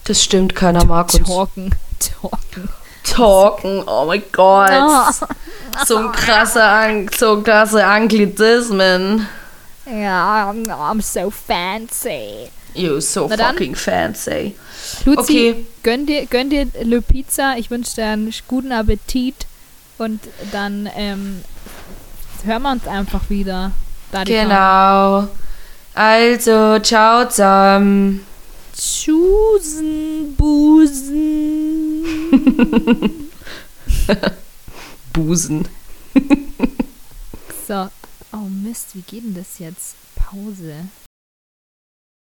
[0.05, 1.28] Das stimmt, keiner mag uns.
[1.28, 1.74] Talken.
[2.20, 2.68] Talken.
[3.05, 4.70] Talken, oh mein Gott.
[4.70, 5.11] Ah.
[5.86, 9.26] So ein krasser, so krasse Anglizismen.
[9.86, 12.51] Ja, I'm so fancy.
[12.74, 13.53] You so Na dann.
[13.55, 14.55] fucking fancy.
[15.05, 15.20] Luzi,
[15.55, 15.66] Okay.
[15.82, 17.57] gönn dir, gönn dir Le Pizza.
[17.57, 19.34] Ich wünsche dir einen guten Appetit.
[20.01, 20.20] Und
[20.51, 21.44] dann ähm,
[22.44, 23.72] hören wir uns einfach wieder.
[24.24, 25.28] Genau.
[25.92, 28.24] Also, ciao zusammen.
[28.74, 32.07] Chusen, Busen.
[35.12, 35.68] Busen.
[37.68, 37.90] So.
[38.32, 39.96] Oh Mist, wie geht denn das jetzt?
[40.16, 40.86] Pause.